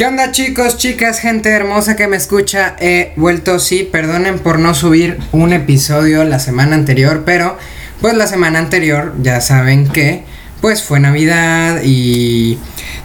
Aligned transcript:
¿Qué 0.00 0.06
onda 0.06 0.32
chicos, 0.32 0.78
chicas, 0.78 1.18
gente 1.18 1.50
hermosa 1.50 1.94
que 1.94 2.08
me 2.08 2.16
escucha? 2.16 2.74
He 2.80 3.12
vuelto, 3.16 3.58
sí, 3.58 3.86
perdonen 3.92 4.38
por 4.38 4.58
no 4.58 4.72
subir 4.72 5.18
un 5.30 5.52
episodio 5.52 6.24
la 6.24 6.38
semana 6.38 6.74
anterior, 6.74 7.24
pero 7.26 7.58
pues 8.00 8.14
la 8.14 8.26
semana 8.26 8.60
anterior 8.60 9.12
ya 9.20 9.42
saben 9.42 9.86
que 9.86 10.22
pues 10.62 10.82
fue 10.82 11.00
Navidad 11.00 11.82
y 11.84 12.56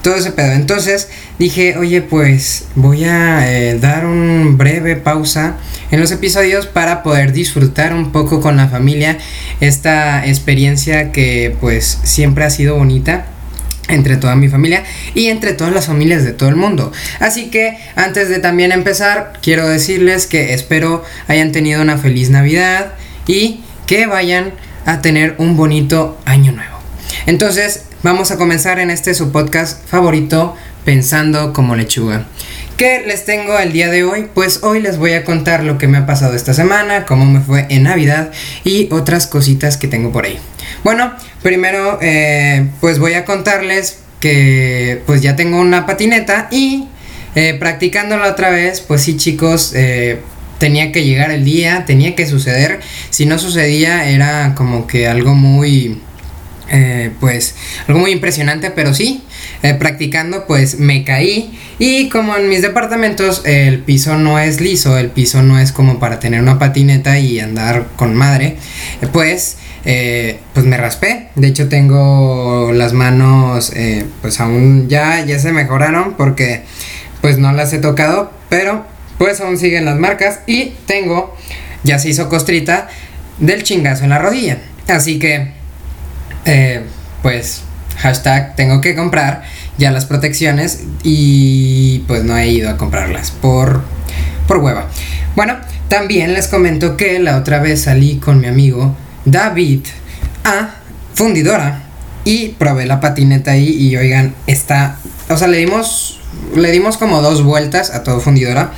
todo 0.04 0.16
ese 0.16 0.32
pedo. 0.32 0.54
Entonces 0.54 1.10
dije, 1.38 1.78
oye, 1.78 2.02
pues 2.02 2.68
voy 2.76 3.04
a 3.04 3.52
eh, 3.52 3.78
dar 3.78 4.06
un 4.06 4.58
breve 4.58 4.96
pausa 4.96 5.58
en 5.92 6.00
los 6.00 6.14
episodios 6.14 6.66
para 6.66 7.04
poder 7.04 7.34
disfrutar 7.34 7.94
un 7.94 8.14
poco 8.14 8.40
con 8.40 8.56
la 8.56 8.70
familia 8.70 9.18
esta 9.60 10.26
experiencia 10.26 11.12
que 11.12 11.58
pues 11.60 12.00
siempre 12.04 12.46
ha 12.46 12.50
sido 12.50 12.78
bonita 12.78 13.35
entre 13.88 14.18
toda 14.18 14.36
mi 14.36 14.50
familia 14.50 14.84
y 15.14 15.28
entre 15.28 15.54
todas 15.54 15.74
las 15.74 15.88
familias 15.88 16.24
de 16.24 16.34
todo 16.34 16.50
el 16.50 16.56
mundo. 16.56 16.92
Así 17.20 17.50
que 17.50 17.78
antes 17.96 18.30
de 18.30 18.40
también 18.40 18.72
empezar, 18.72 19.34
quiero 19.42 19.68
decirles 19.68 20.26
que 20.26 20.54
espero 20.54 21.04
hayan 21.28 21.52
tenido 21.52 21.82
una 21.82 21.98
feliz 21.98 22.30
Navidad 22.30 22.94
y 23.28 23.62
que 23.86 24.08
vayan 24.08 24.54
a 24.86 25.02
tener 25.02 25.36
un 25.38 25.58
bonito 25.58 26.20
año 26.26 26.52
nuevo. 26.52 26.76
Entonces, 27.26 27.86
vamos 28.04 28.32
a 28.32 28.38
comenzar 28.38 28.80
en 28.80 28.92
este 28.92 29.14
su 29.14 29.32
podcast 29.32 29.88
favorito, 29.88 30.56
Pensando 30.86 31.52
como 31.52 31.76
lechuga. 31.76 32.28
¿Qué 32.78 33.06
les 33.08 33.24
tengo 33.24 33.58
el 33.58 33.72
día 33.72 33.90
de 33.90 34.04
hoy? 34.04 34.28
Pues 34.34 34.60
hoy 34.62 34.82
les 34.82 34.98
voy 34.98 35.14
a 35.14 35.24
contar 35.24 35.64
lo 35.64 35.78
que 35.78 35.88
me 35.88 35.98
ha 35.98 36.06
pasado 36.06 36.36
esta 36.36 36.54
semana, 36.54 37.06
cómo 37.06 37.24
me 37.24 37.40
fue 37.40 37.68
en 37.70 37.84
Navidad 37.84 38.32
y 38.66 38.90
otras 38.92 39.28
cositas 39.28 39.78
que 39.78 39.88
tengo 39.88 40.12
por 40.12 40.26
ahí. 40.26 40.38
Bueno, 40.84 41.14
primero 41.42 42.00
eh, 42.02 42.68
pues 42.82 43.00
voy 43.00 43.14
a 43.14 43.24
contarles 43.24 44.00
que 44.20 45.02
pues 45.06 45.22
ya 45.22 45.38
tengo 45.38 45.58
una 45.58 45.86
patineta 45.86 46.50
y 46.52 46.90
eh, 47.36 47.56
practicándola 47.58 48.28
otra 48.28 48.50
vez, 48.50 48.82
pues 48.82 49.04
sí 49.04 49.16
chicos, 49.16 49.72
eh, 49.74 50.20
tenía 50.58 50.92
que 50.92 51.06
llegar 51.06 51.32
el 51.32 51.46
día, 51.46 51.86
tenía 51.86 52.14
que 52.14 52.28
suceder. 52.28 52.82
Si 53.10 53.26
no 53.26 53.40
sucedía 53.40 54.10
era 54.10 54.54
como 54.54 54.86
que 54.86 55.08
algo 55.08 55.34
muy... 55.34 56.02
pues 57.20 57.56
algo 57.88 58.00
muy 58.00 58.12
impresionante, 58.12 58.72
pero 58.72 58.94
sí, 58.94 59.24
practicando 59.80 60.46
pues 60.48 60.80
me 60.80 61.04
caí 61.04 61.60
y 61.80 62.10
como 62.10 62.36
en 62.36 62.50
mis 62.50 62.62
departamentos 62.62 63.42
el 63.46 63.80
piso 63.80 64.18
no 64.18 64.40
es 64.40 64.62
liso, 64.62 64.98
el 64.98 65.10
piso 65.10 65.44
no 65.44 65.60
es 65.60 65.72
como 65.72 66.00
para 66.00 66.20
tener 66.20 66.42
una 66.42 66.60
patineta 66.60 67.20
y 67.20 67.40
andar 67.40 67.88
con 67.96 68.16
madre, 68.16 68.58
pues 69.12 69.58
eh, 69.86 70.40
pues 70.54 70.66
me 70.66 70.78
raspé. 70.78 71.30
De 71.36 71.48
hecho 71.48 71.70
tengo 71.70 72.72
las 72.74 72.94
manos, 72.94 73.72
eh, 73.76 74.06
pues 74.22 74.40
aún 74.40 74.90
ya, 74.90 75.24
ya 75.24 75.38
se 75.40 75.52
mejoraron 75.52 76.16
porque 76.16 76.64
pues 77.22 77.38
no 77.38 77.54
las 77.54 77.72
he 77.74 77.78
tocado, 77.78 78.32
pero 78.50 78.86
pues 79.20 79.40
aún 79.42 79.58
siguen 79.58 79.86
las 79.86 79.98
marcas 79.98 80.40
y 80.48 80.74
tengo, 80.88 81.36
ya 81.84 82.00
se 82.00 82.10
hizo 82.10 82.30
costrita 82.30 82.88
del 83.40 83.64
chingazo 83.64 84.04
en 84.04 84.10
la 84.10 84.20
rodilla. 84.20 84.58
Así 84.88 85.20
que, 85.20 85.52
eh, 86.46 86.84
pues, 87.22 87.64
hashtag 87.98 88.56
tengo 88.56 88.82
que 88.82 88.96
comprar 88.96 89.44
ya 89.78 89.92
las 89.92 90.06
protecciones 90.06 90.84
y 91.04 92.00
pues 92.08 92.24
no 92.24 92.38
he 92.38 92.48
ido 92.48 92.70
a 92.70 92.78
comprarlas 92.78 93.32
por, 93.32 93.82
por 94.48 94.58
hueva. 94.58 94.88
Bueno, 95.36 95.58
también 95.90 96.34
les 96.34 96.48
comento 96.48 96.98
que 96.98 97.20
la 97.20 97.38
otra 97.38 97.60
vez 97.60 97.84
salí 97.84 98.18
con 98.18 98.40
mi 98.40 98.48
amigo 98.48 98.96
David 99.26 99.82
a 100.44 100.76
fundidora 101.14 101.84
y 102.24 102.50
probé 102.50 102.86
la 102.86 103.00
patineta 103.00 103.52
ahí 103.52 103.70
y 103.70 103.96
oigan, 103.98 104.34
está, 104.48 104.98
o 105.30 105.38
sea, 105.38 105.48
le 105.48 105.58
dimos, 105.58 106.20
le 106.56 106.72
dimos 106.72 106.98
como 106.98 107.22
dos 107.22 107.44
vueltas 107.44 107.92
a 107.92 108.04
todo 108.04 108.20
fundidora, 108.20 108.72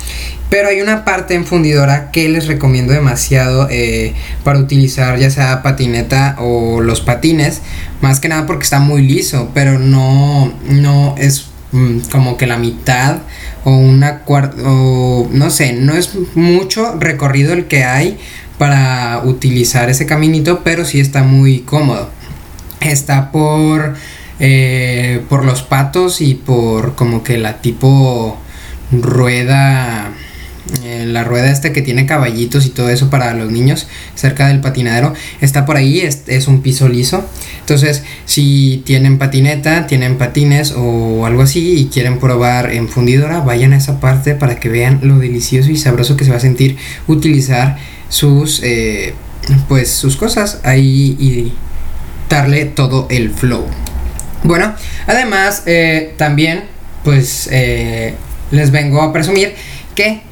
pero 0.50 0.68
hay 0.68 0.80
una 0.80 1.04
parte 1.04 1.34
en 1.34 1.44
fundidora 1.44 2.10
que 2.10 2.28
les 2.28 2.46
recomiendo 2.46 2.92
demasiado 2.92 3.68
eh, 3.70 4.14
para 4.44 4.58
utilizar 4.58 5.18
ya 5.18 5.30
sea 5.30 5.62
patineta 5.62 6.36
o 6.38 6.80
los 6.80 7.00
patines, 7.00 7.60
más 8.00 8.20
que 8.20 8.28
nada 8.28 8.46
porque 8.46 8.64
está 8.64 8.80
muy 8.80 9.02
liso, 9.02 9.50
pero 9.52 9.78
no, 9.78 10.52
no 10.68 11.14
es 11.18 11.46
mm, 11.72 11.98
como 12.10 12.36
que 12.36 12.46
la 12.46 12.56
mitad 12.56 13.18
o 13.64 13.70
una 13.70 14.20
cuarta, 14.20 14.56
no 14.62 15.50
sé, 15.50 15.74
no 15.74 15.94
es 15.94 16.12
mucho 16.34 16.96
recorrido 16.98 17.52
el 17.52 17.66
que 17.66 17.84
hay 17.84 18.18
para 18.58 19.22
utilizar 19.24 19.88
ese 19.88 20.06
caminito, 20.06 20.62
pero 20.64 20.84
sí 20.84 21.00
está 21.00 21.22
muy 21.22 21.60
cómodo. 21.60 22.10
Está 22.80 23.30
por, 23.30 23.94
eh, 24.40 25.22
por 25.28 25.44
los 25.44 25.62
patos 25.62 26.20
y 26.20 26.34
por 26.34 26.94
como 26.94 27.22
que 27.22 27.38
la 27.38 27.60
tipo 27.60 28.38
rueda 28.92 30.12
eh, 30.84 31.06
la 31.06 31.24
rueda 31.24 31.50
esta 31.50 31.72
que 31.72 31.80
tiene 31.80 32.04
caballitos 32.04 32.66
y 32.66 32.68
todo 32.68 32.90
eso 32.90 33.08
para 33.08 33.32
los 33.32 33.50
niños 33.50 33.86
cerca 34.14 34.48
del 34.48 34.60
patinadero 34.60 35.14
está 35.40 35.64
por 35.64 35.76
ahí, 35.76 36.00
es, 36.00 36.24
es, 36.26 36.46
un 36.46 36.60
piso 36.60 36.88
liso. 36.88 37.24
Entonces, 37.60 38.02
si 38.26 38.82
tienen 38.84 39.16
patineta, 39.16 39.86
tienen 39.86 40.18
patines 40.18 40.74
o 40.76 41.24
algo 41.24 41.42
así 41.42 41.78
y 41.78 41.86
quieren 41.86 42.18
probar 42.18 42.72
en 42.72 42.88
fundidora, 42.88 43.40
vayan 43.40 43.72
a 43.72 43.78
esa 43.78 43.98
parte 43.98 44.34
para 44.34 44.60
que 44.60 44.68
vean 44.68 45.00
lo 45.02 45.18
delicioso 45.18 45.70
y 45.70 45.76
sabroso 45.78 46.16
que 46.16 46.24
se 46.24 46.30
va 46.30 46.36
a 46.36 46.40
sentir 46.40 46.76
utilizar 47.06 47.78
sus, 48.10 48.60
eh, 48.62 49.14
pues, 49.68 49.90
sus 49.90 50.16
cosas 50.16 50.60
ahí 50.64 51.16
y 51.18 51.52
darle 52.28 52.66
todo 52.66 53.06
el 53.10 53.30
flow. 53.30 53.64
Bueno, 54.44 54.74
además, 55.06 55.62
eh, 55.66 56.14
también, 56.16 56.64
pues, 57.04 57.48
les 58.50 58.70
vengo 58.70 59.02
a 59.02 59.12
presumir 59.12 59.54
que 59.94 60.22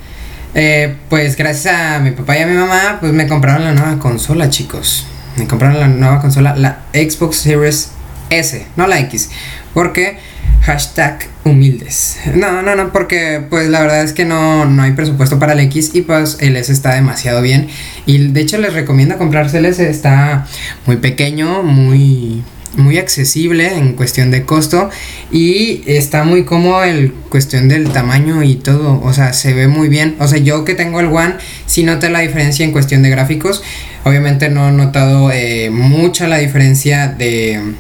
eh, 0.59 0.97
pues 1.11 1.37
gracias 1.37 1.75
a 1.75 1.99
mi 1.99 2.13
papá 2.13 2.39
y 2.39 2.41
a 2.41 2.47
mi 2.47 2.55
mamá, 2.55 2.97
pues 2.99 3.13
me 3.13 3.29
compraron 3.29 3.63
la 3.63 3.73
nueva 3.73 3.99
consola, 3.99 4.49
chicos. 4.49 5.07
Me 5.37 5.47
compraron 5.47 5.79
la 5.79 5.87
nueva 5.87 6.23
consola, 6.23 6.57
la 6.57 6.79
Xbox 6.95 7.37
Series 7.37 7.91
S, 8.31 8.67
no 8.75 8.87
la 8.87 8.99
X. 9.01 9.29
Porque 9.75 10.19
hashtag 10.63 11.27
humildes. 11.45 12.17
No, 12.35 12.63
no, 12.63 12.75
no, 12.75 12.91
porque 12.91 13.45
pues 13.51 13.69
la 13.69 13.81
verdad 13.81 14.03
es 14.03 14.15
que 14.15 14.25
no, 14.25 14.65
no 14.65 14.83
hay 14.83 14.93
presupuesto 14.93 15.39
para 15.39 15.53
el 15.53 15.61
X 15.61 15.91
y 15.93 16.01
pues 16.01 16.39
el 16.41 16.57
S 16.57 16.73
está 16.73 16.95
demasiado 16.95 17.43
bien. 17.43 17.69
Y 18.07 18.29
de 18.29 18.41
hecho 18.41 18.57
les 18.57 18.73
recomiendo 18.73 19.19
comprarse 19.19 19.59
el 19.59 19.67
S, 19.67 19.87
está 19.87 20.47
muy 20.87 20.97
pequeño, 20.97 21.65
muy 21.65 22.43
muy 22.75 22.99
accesible 22.99 23.77
en 23.77 23.95
cuestión 23.95 24.31
de 24.31 24.45
costo 24.45 24.91
y 25.31 25.83
está 25.87 26.25
muy 26.25 26.45
cómodo 26.45 26.85
en 26.85 27.15
cuestión 27.29 27.69
del 27.69 27.91
tamaño 27.91 28.43
y 28.43 28.57
todo, 28.57 29.01
o 29.03 29.13
sea, 29.13 29.33
se 29.33 29.55
ve 29.55 29.69
muy 29.69 29.89
bien. 29.89 30.17
O 30.19 30.29
sea, 30.29 30.39
yo 30.39 30.65
que 30.65 30.75
tengo 30.75 31.01
el 31.01 31.07
One, 31.07 31.35
sí 31.67 31.85
noté 31.85 32.11
la 32.11 32.21
diferencia 32.21 32.65
en 32.65 32.73
cuestión 32.73 33.03
de 33.03 33.11
gráficos. 33.11 33.63
Obviamente 34.05 34.49
no 34.49 34.69
he 34.69 34.73
notado 34.73 35.31
eh, 35.33 35.71
mucha 35.71 36.29
la 36.29 36.39
diferencia 36.39 37.09
de 37.09 37.75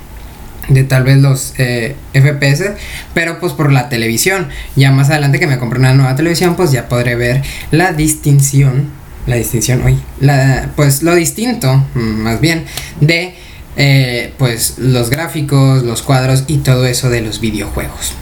de 0.68 0.84
tal 0.84 1.04
vez 1.04 1.18
los 1.18 1.54
eh, 1.58 1.94
FPS, 2.12 2.72
pero 3.14 3.38
pues 3.38 3.52
por 3.52 3.72
la 3.72 3.88
televisión. 3.88 4.48
Ya 4.74 4.90
más 4.90 5.10
adelante 5.10 5.38
que 5.38 5.46
me 5.46 5.58
compre 5.58 5.78
una 5.78 5.94
nueva 5.94 6.16
televisión, 6.16 6.56
pues 6.56 6.72
ya 6.72 6.88
podré 6.88 7.14
ver 7.14 7.42
la 7.70 7.92
distinción, 7.92 8.90
la 9.26 9.36
distinción, 9.36 9.82
hoy, 9.82 9.98
la, 10.20 10.70
pues 10.76 11.02
lo 11.02 11.14
distinto, 11.14 11.84
mm, 11.94 11.98
más 11.98 12.40
bien, 12.40 12.64
de 13.00 13.34
eh, 13.76 14.32
pues 14.38 14.78
los 14.78 15.10
gráficos, 15.10 15.82
los 15.82 16.02
cuadros 16.02 16.44
y 16.46 16.58
todo 16.58 16.86
eso 16.86 17.10
de 17.10 17.20
los 17.20 17.40
videojuegos. 17.40 18.12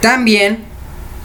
También, 0.00 0.58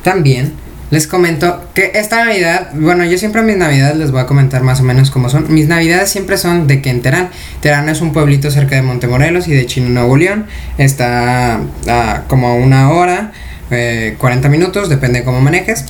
también 0.04 0.54
les 0.90 1.06
comento 1.06 1.68
que 1.74 1.92
esta 1.96 2.24
Navidad, 2.24 2.70
bueno, 2.74 3.04
yo 3.04 3.18
siempre 3.18 3.42
a 3.42 3.44
mis 3.44 3.58
Navidades 3.58 3.98
les 3.98 4.12
voy 4.12 4.22
a 4.22 4.26
comentar 4.26 4.64
más 4.64 4.80
o 4.80 4.84
menos 4.84 5.12
cómo 5.12 5.30
son. 5.30 5.54
Mis 5.54 5.68
Navidades 5.68 6.10
siempre 6.10 6.38
son 6.38 6.66
de 6.68 6.82
que 6.82 6.90
en 6.90 7.02
Terán. 7.02 7.30
Terán 7.60 7.90
es 7.90 8.00
un 8.00 8.14
pueblito 8.14 8.50
cerca 8.52 8.76
de 8.76 8.84
Montemorelos 8.84 9.50
y 9.50 9.54
de 9.54 9.66
Chino, 9.66 9.90
Nuevo 9.90 10.16
León. 10.16 10.46
Está 10.78 11.60
a 11.88 12.24
como 12.28 12.56
una 12.56 12.92
hora, 12.92 13.34
40 13.70 14.48
eh, 14.48 14.50
minutos, 14.50 14.88
depende 14.88 15.20
de 15.20 15.26
cómo 15.26 15.42
manejes. 15.42 15.86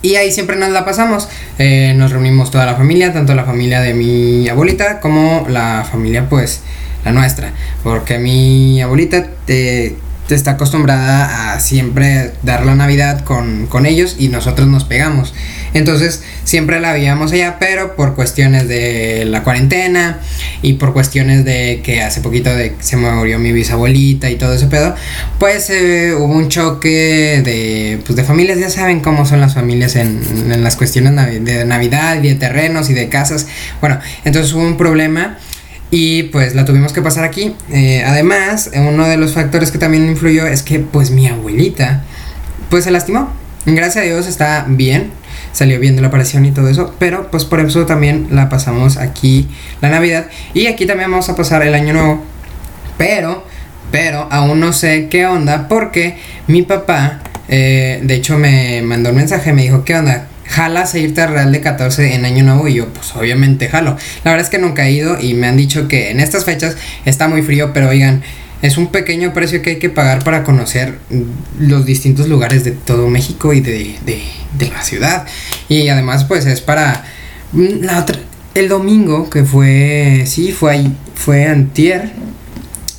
Y 0.00 0.14
ahí 0.14 0.30
siempre 0.30 0.56
nos 0.56 0.70
la 0.70 0.84
pasamos. 0.84 1.28
Eh, 1.58 1.94
nos 1.96 2.12
reunimos 2.12 2.50
toda 2.50 2.66
la 2.66 2.76
familia, 2.76 3.12
tanto 3.12 3.34
la 3.34 3.44
familia 3.44 3.80
de 3.80 3.94
mi 3.94 4.48
abuelita 4.48 5.00
como 5.00 5.46
la 5.48 5.86
familia, 5.90 6.28
pues, 6.28 6.60
la 7.04 7.12
nuestra. 7.12 7.52
Porque 7.82 8.18
mi 8.18 8.80
abuelita 8.80 9.26
te 9.44 9.96
está 10.34 10.52
acostumbrada 10.52 11.54
a 11.54 11.60
siempre 11.60 12.32
dar 12.42 12.64
la 12.64 12.74
Navidad 12.74 13.24
con, 13.24 13.66
con, 13.66 13.86
ellos 13.86 14.16
y 14.18 14.28
nosotros 14.28 14.68
nos 14.68 14.84
pegamos. 14.84 15.34
Entonces 15.74 16.22
siempre 16.44 16.80
la 16.80 16.92
veíamos 16.92 17.32
allá, 17.32 17.56
pero 17.58 17.96
por 17.96 18.14
cuestiones 18.14 18.68
de 18.68 19.24
la 19.26 19.42
cuarentena 19.42 20.20
y 20.62 20.74
por 20.74 20.92
cuestiones 20.92 21.44
de 21.44 21.80
que 21.82 22.02
hace 22.02 22.20
poquito 22.20 22.54
de, 22.54 22.74
se 22.80 22.96
murió 22.96 23.38
mi 23.38 23.52
bisabuelita 23.52 24.30
y 24.30 24.36
todo 24.36 24.54
ese 24.54 24.66
pedo, 24.66 24.94
pues 25.38 25.70
eh, 25.70 26.14
hubo 26.14 26.32
un 26.32 26.48
choque 26.48 27.42
de, 27.44 28.00
pues, 28.04 28.16
de 28.16 28.24
familias, 28.24 28.58
ya 28.58 28.70
saben 28.70 29.00
cómo 29.00 29.26
son 29.26 29.40
las 29.40 29.54
familias 29.54 29.96
en, 29.96 30.52
en 30.52 30.62
las 30.62 30.76
cuestiones 30.76 31.14
de 31.44 31.64
Navidad 31.64 32.22
y 32.22 32.28
de 32.28 32.34
terrenos 32.34 32.90
y 32.90 32.94
de 32.94 33.08
casas. 33.08 33.46
Bueno, 33.80 33.98
entonces 34.24 34.52
hubo 34.52 34.62
un 34.62 34.76
problema 34.76 35.38
y 35.90 36.24
pues 36.24 36.54
la 36.54 36.64
tuvimos 36.64 36.92
que 36.92 37.02
pasar 37.02 37.24
aquí. 37.24 37.54
Eh, 37.70 38.02
además, 38.06 38.70
uno 38.74 39.06
de 39.06 39.16
los 39.16 39.32
factores 39.32 39.70
que 39.70 39.78
también 39.78 40.08
influyó 40.08 40.46
es 40.46 40.62
que 40.62 40.80
pues 40.80 41.10
mi 41.10 41.26
abuelita 41.26 42.04
pues 42.70 42.84
se 42.84 42.90
lastimó. 42.90 43.32
Gracias 43.66 44.04
a 44.04 44.06
Dios 44.06 44.26
está 44.26 44.64
bien, 44.68 45.10
salió 45.52 45.78
bien 45.78 45.96
de 45.96 46.02
la 46.02 46.08
operación 46.08 46.44
y 46.46 46.52
todo 46.52 46.68
eso, 46.68 46.94
pero 46.98 47.30
pues 47.30 47.44
por 47.44 47.60
eso 47.60 47.84
también 47.86 48.28
la 48.30 48.48
pasamos 48.48 48.96
aquí 48.96 49.48
la 49.82 49.90
Navidad 49.90 50.26
y 50.54 50.66
aquí 50.68 50.86
también 50.86 51.10
vamos 51.10 51.28
a 51.28 51.36
pasar 51.36 51.62
el 51.62 51.74
año 51.74 51.92
nuevo. 51.92 52.24
Pero, 52.96 53.44
pero 53.90 54.26
aún 54.30 54.60
no 54.60 54.72
sé 54.72 55.08
qué 55.08 55.26
onda 55.26 55.68
porque 55.68 56.16
mi 56.46 56.62
papá, 56.62 57.20
eh, 57.48 58.00
de 58.02 58.14
hecho 58.14 58.38
me 58.38 58.80
mandó 58.82 59.10
un 59.10 59.16
mensaje, 59.16 59.52
me 59.52 59.62
dijo, 59.62 59.84
¿qué 59.84 59.96
onda? 59.96 60.28
¿Jalas 60.48 60.94
a 60.94 60.98
irte 60.98 61.20
a 61.20 61.26
Real 61.26 61.52
de 61.52 61.60
14 61.60 62.14
en 62.14 62.24
Año 62.24 62.42
Nuevo? 62.42 62.68
Y 62.68 62.74
yo, 62.74 62.88
pues 62.88 63.14
obviamente 63.14 63.68
jalo. 63.68 63.96
La 64.24 64.30
verdad 64.32 64.44
es 64.44 64.50
que 64.50 64.58
nunca 64.58 64.86
he 64.86 64.92
ido 64.92 65.20
y 65.20 65.34
me 65.34 65.46
han 65.46 65.56
dicho 65.56 65.88
que 65.88 66.10
en 66.10 66.20
estas 66.20 66.44
fechas 66.44 66.76
está 67.04 67.28
muy 67.28 67.42
frío, 67.42 67.72
pero 67.72 67.90
oigan, 67.90 68.22
es 68.62 68.76
un 68.76 68.88
pequeño 68.88 69.32
precio 69.32 69.62
que 69.62 69.70
hay 69.70 69.78
que 69.78 69.90
pagar 69.90 70.24
para 70.24 70.42
conocer 70.42 70.98
los 71.58 71.86
distintos 71.86 72.28
lugares 72.28 72.64
de 72.64 72.72
todo 72.72 73.08
México 73.08 73.52
y 73.52 73.60
de, 73.60 73.94
de, 74.04 74.70
la 74.70 74.82
ciudad. 74.82 75.26
Y 75.68 75.88
además, 75.88 76.24
pues 76.24 76.46
es 76.46 76.60
para 76.60 77.04
la 77.52 78.00
otra. 78.00 78.18
El 78.54 78.68
domingo, 78.68 79.30
que 79.30 79.44
fue. 79.44 80.24
Sí, 80.26 80.50
fue 80.52 80.72
ahí. 80.72 80.96
Fue 81.14 81.46
antier. 81.46 82.10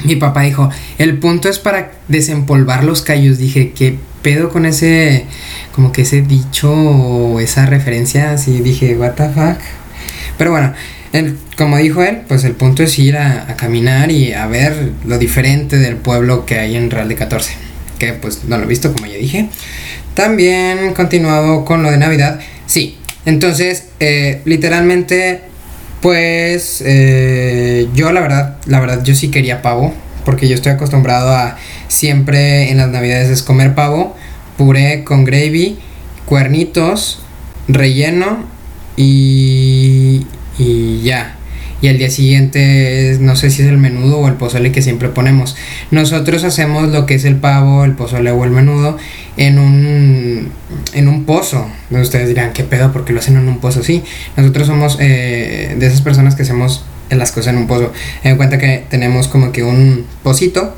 Mi 0.05 0.15
papá 0.15 0.43
dijo: 0.43 0.69
El 0.97 1.17
punto 1.17 1.49
es 1.49 1.59
para 1.59 1.91
desempolvar 2.07 2.85
los 2.85 3.01
callos. 3.01 3.37
Dije: 3.37 3.73
¿Qué 3.75 3.97
pedo 4.21 4.49
con 4.49 4.65
ese. 4.65 5.25
Como 5.73 5.91
que 5.91 6.01
ese 6.01 6.21
dicho 6.21 6.71
o 6.71 7.39
esa 7.39 7.65
referencia? 7.65 8.31
Así 8.31 8.61
dije: 8.61 8.95
¿What 8.95 9.13
the 9.13 9.29
fuck? 9.29 9.59
Pero 10.37 10.51
bueno, 10.51 10.73
el, 11.11 11.37
como 11.57 11.77
dijo 11.77 12.03
él, 12.03 12.21
pues 12.27 12.43
el 12.43 12.53
punto 12.53 12.83
es 12.83 12.97
ir 12.99 13.17
a, 13.17 13.55
caminar 13.57 14.11
y 14.11 14.33
a 14.33 14.47
ver 14.47 14.91
lo 15.05 15.17
diferente 15.17 15.77
del 15.77 15.95
pueblo 15.95 16.45
que 16.45 16.59
hay 16.59 16.75
en 16.75 16.89
Real 16.91 17.09
de 17.09 17.15
14. 17.15 17.53
Que 17.97 18.13
pues 18.13 18.45
no 18.45 18.57
lo 18.57 18.63
he 18.63 18.67
visto, 18.67 18.93
como 18.93 19.07
ya 19.07 19.17
dije. 19.17 19.49
También 20.13 20.93
continuado 20.93 21.65
con 21.65 21.83
lo 21.83 21.91
de 21.91 21.97
Navidad. 21.97 22.39
Sí, 22.67 22.97
entonces, 23.25 23.85
eh, 23.99 24.41
literalmente, 24.45 25.41
pues 26.01 26.81
eh, 26.85 27.87
yo 27.93 28.11
la 28.11 28.21
verdad, 28.21 28.57
la 28.65 28.79
verdad, 28.79 29.03
yo 29.03 29.15
sí 29.15 29.29
quería 29.29 29.61
pavo. 29.61 29.93
Porque 30.25 30.47
yo 30.47 30.55
estoy 30.55 30.73
acostumbrado 30.73 31.33
a 31.33 31.57
siempre 31.89 32.71
en 32.71 32.77
las 32.77 32.87
navidades 32.89 33.29
es 33.29 33.43
comer 33.43 33.75
pavo, 33.75 34.15
puré 34.57 35.03
con 35.03 35.25
gravy, 35.25 35.77
cuernitos, 36.25 37.21
relleno 37.67 38.45
y, 38.95 40.25
y 40.57 41.01
ya. 41.01 41.35
Y 41.81 41.87
al 41.87 41.97
día 41.97 42.09
siguiente 42.09 43.17
no 43.21 43.37
sé 43.37 43.49
si 43.49 43.61
es 43.61 43.69
el 43.69 43.77
menudo 43.77 44.19
o 44.19 44.27
el 44.27 44.33
pozole 44.33 44.71
que 44.71 44.81
siempre 44.81 45.07
ponemos. 45.09 45.55
Nosotros 45.91 46.43
hacemos 46.43 46.89
lo 46.89 47.05
que 47.05 47.15
es 47.15 47.23
el 47.23 47.37
pavo, 47.37 47.85
el 47.85 47.93
pozole 47.93 48.31
o 48.31 48.43
el 48.43 48.51
menudo 48.51 48.97
en 49.37 49.59
un, 49.59 50.51
en 50.93 51.07
un 51.07 51.23
pozo. 51.23 51.67
Ustedes 51.89 52.27
dirán, 52.27 52.51
¿qué 52.53 52.63
pedo? 52.63 52.91
porque 52.91 53.13
lo 53.13 53.19
hacen 53.19 53.37
en 53.37 53.47
un 53.47 53.59
pozo? 53.59 53.81
Sí, 53.81 54.03
nosotros 54.35 54.67
somos 54.67 54.97
eh, 54.99 55.75
de 55.79 55.87
esas 55.87 56.01
personas 56.01 56.35
que 56.35 56.43
hacemos 56.43 56.83
las 57.09 57.31
cosas 57.31 57.53
en 57.53 57.59
un 57.59 57.67
pozo. 57.67 57.93
En 58.23 58.35
cuenta 58.35 58.57
que 58.57 58.83
tenemos 58.89 59.29
como 59.29 59.53
que 59.53 59.63
un 59.63 60.05
pocito 60.21 60.75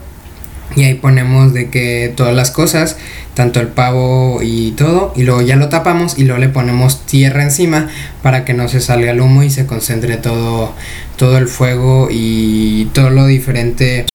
y 0.76 0.84
ahí 0.84 0.94
ponemos 0.96 1.54
de 1.54 1.70
que 1.70 2.14
todas 2.16 2.36
las 2.36 2.52
cosas, 2.52 2.98
tanto 3.34 3.60
el 3.60 3.68
pavo 3.68 4.40
y 4.42 4.72
todo, 4.72 5.14
y 5.16 5.24
luego 5.24 5.42
ya 5.42 5.56
lo 5.56 5.70
tapamos 5.70 6.18
y 6.18 6.24
luego 6.24 6.40
le 6.40 6.50
ponemos 6.50 7.06
tierra 7.06 7.44
encima 7.44 7.90
para 8.22 8.46
que 8.46 8.54
no 8.54 8.68
se 8.68 8.82
salga 8.82 9.12
el 9.12 9.22
humo 9.22 9.44
y 9.44 9.50
se 9.50 9.66
concentre 9.66 10.18
todo, 10.18 10.74
todo 11.18 11.38
el 11.38 11.48
fuego 11.48 12.08
y 12.12 12.86
todo 12.94 13.10
lo 13.10 13.26
diferente. 13.26 14.06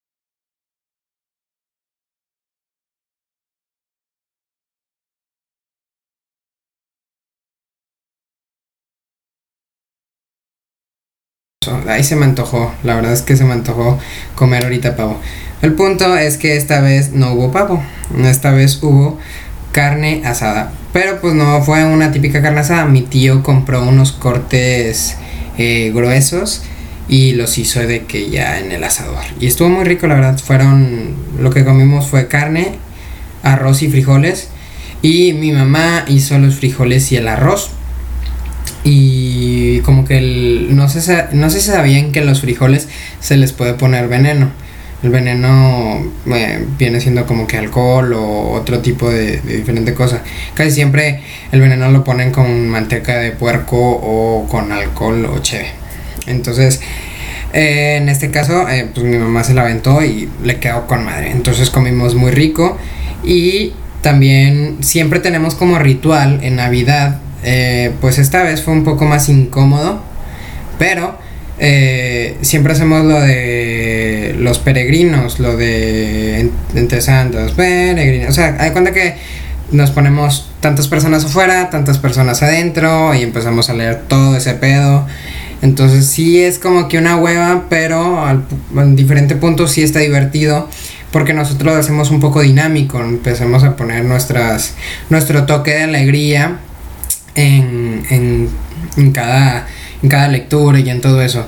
Ahí 11.88 12.04
se 12.04 12.16
me 12.16 12.24
antojó, 12.24 12.74
la 12.84 12.94
verdad 12.94 13.12
es 13.12 13.22
que 13.22 13.36
se 13.36 13.44
me 13.44 13.52
antojó 13.52 13.98
comer 14.34 14.64
ahorita 14.64 14.96
pavo. 14.96 15.20
El 15.62 15.72
punto 15.72 16.16
es 16.16 16.36
que 16.36 16.56
esta 16.56 16.80
vez 16.80 17.12
no 17.12 17.32
hubo 17.32 17.50
pavo, 17.50 17.82
esta 18.24 18.50
vez 18.50 18.82
hubo 18.82 19.18
carne 19.72 20.22
asada. 20.24 20.72
Pero 20.92 21.20
pues 21.20 21.34
no 21.34 21.62
fue 21.62 21.84
una 21.84 22.12
típica 22.12 22.42
carne 22.42 22.60
asada, 22.60 22.84
mi 22.86 23.02
tío 23.02 23.42
compró 23.42 23.82
unos 23.82 24.12
cortes 24.12 25.16
eh, 25.58 25.92
gruesos 25.94 26.62
y 27.08 27.32
los 27.32 27.58
hizo 27.58 27.80
de 27.80 28.04
que 28.04 28.30
ya 28.30 28.58
en 28.58 28.72
el 28.72 28.84
asador. 28.84 29.24
Y 29.40 29.46
estuvo 29.46 29.68
muy 29.68 29.84
rico, 29.84 30.06
la 30.06 30.14
verdad. 30.14 30.38
Fueron, 30.38 31.14
lo 31.40 31.50
que 31.50 31.64
comimos 31.64 32.06
fue 32.06 32.28
carne, 32.28 32.72
arroz 33.42 33.82
y 33.82 33.88
frijoles. 33.88 34.48
Y 35.02 35.32
mi 35.34 35.52
mamá 35.52 36.04
hizo 36.08 36.38
los 36.38 36.56
frijoles 36.56 37.12
y 37.12 37.16
el 37.16 37.28
arroz. 37.28 37.70
Y 38.84 39.80
como 39.80 40.04
que 40.04 40.18
el, 40.18 40.76
no, 40.76 40.88
sé, 40.88 41.26
no 41.32 41.50
si 41.50 41.60
sabían 41.60 42.12
que 42.12 42.22
los 42.22 42.40
frijoles 42.40 42.88
se 43.20 43.36
les 43.36 43.52
puede 43.52 43.74
poner 43.74 44.08
veneno. 44.08 44.50
El 45.02 45.10
veneno 45.10 46.02
eh, 46.32 46.64
viene 46.78 47.00
siendo 47.00 47.26
como 47.26 47.46
que 47.46 47.58
alcohol 47.58 48.14
o 48.14 48.52
otro 48.52 48.80
tipo 48.80 49.10
de, 49.10 49.40
diferente 49.40 49.92
cosa. 49.94 50.22
Casi 50.54 50.70
siempre 50.70 51.20
el 51.52 51.60
veneno 51.60 51.90
lo 51.90 52.02
ponen 52.02 52.32
con 52.32 52.68
manteca 52.68 53.18
de 53.18 53.32
puerco 53.32 53.76
o 53.76 54.46
con 54.48 54.72
alcohol 54.72 55.26
o 55.26 55.38
cheve. 55.40 55.68
Entonces, 56.26 56.80
eh, 57.52 57.98
en 58.00 58.08
este 58.08 58.30
caso, 58.30 58.68
eh, 58.68 58.88
pues 58.92 59.06
mi 59.06 59.18
mamá 59.18 59.44
se 59.44 59.54
la 59.54 59.62
aventó 59.62 60.02
y 60.02 60.28
le 60.42 60.58
quedó 60.60 60.86
con 60.86 61.04
madre. 61.04 61.30
Entonces 61.30 61.68
comimos 61.68 62.14
muy 62.14 62.30
rico 62.30 62.78
y 63.22 63.74
también 64.00 64.78
siempre 64.80 65.20
tenemos 65.20 65.54
como 65.54 65.78
ritual 65.78 66.40
en 66.42 66.56
Navidad. 66.56 67.20
pues 68.00 68.18
esta 68.18 68.42
vez 68.42 68.62
fue 68.62 68.72
un 68.72 68.82
poco 68.82 69.04
más 69.04 69.28
incómodo, 69.28 70.00
pero 70.78 71.16
siempre 72.40 72.72
hacemos 72.72 73.04
lo 73.04 73.20
de 73.20 73.65
los 74.38 74.58
peregrinos, 74.58 75.38
lo 75.38 75.56
de 75.56 76.50
entre 76.74 77.00
santos, 77.00 77.52
peregrinos. 77.52 78.30
O 78.30 78.32
sea, 78.32 78.56
hay 78.58 78.70
cuenta 78.70 78.92
que 78.92 79.16
nos 79.72 79.90
ponemos 79.90 80.48
tantas 80.60 80.88
personas 80.88 81.24
afuera, 81.24 81.70
tantas 81.70 81.98
personas 81.98 82.42
adentro 82.42 83.14
y 83.14 83.22
empezamos 83.22 83.68
a 83.70 83.74
leer 83.74 84.02
todo 84.08 84.36
ese 84.36 84.54
pedo. 84.54 85.06
Entonces 85.62 86.06
sí 86.06 86.40
es 86.42 86.58
como 86.58 86.88
que 86.88 86.98
una 86.98 87.16
hueva, 87.16 87.64
pero 87.68 88.24
al, 88.24 88.44
en 88.76 88.94
diferente 88.94 89.36
puntos 89.36 89.72
sí 89.72 89.82
está 89.82 90.00
divertido 90.00 90.68
porque 91.10 91.32
nosotros 91.32 91.72
lo 91.72 91.80
hacemos 91.80 92.10
un 92.10 92.20
poco 92.20 92.42
dinámico, 92.42 93.00
empezamos 93.00 93.64
a 93.64 93.74
poner 93.74 94.04
nuestras, 94.04 94.74
nuestro 95.08 95.46
toque 95.46 95.72
de 95.72 95.82
alegría 95.84 96.58
en, 97.34 98.04
en, 98.10 98.48
en 98.96 99.12
cada 99.12 99.66
en 100.02 100.08
cada 100.08 100.28
lectura 100.28 100.78
y 100.78 100.88
en 100.90 101.00
todo 101.00 101.22
eso. 101.22 101.46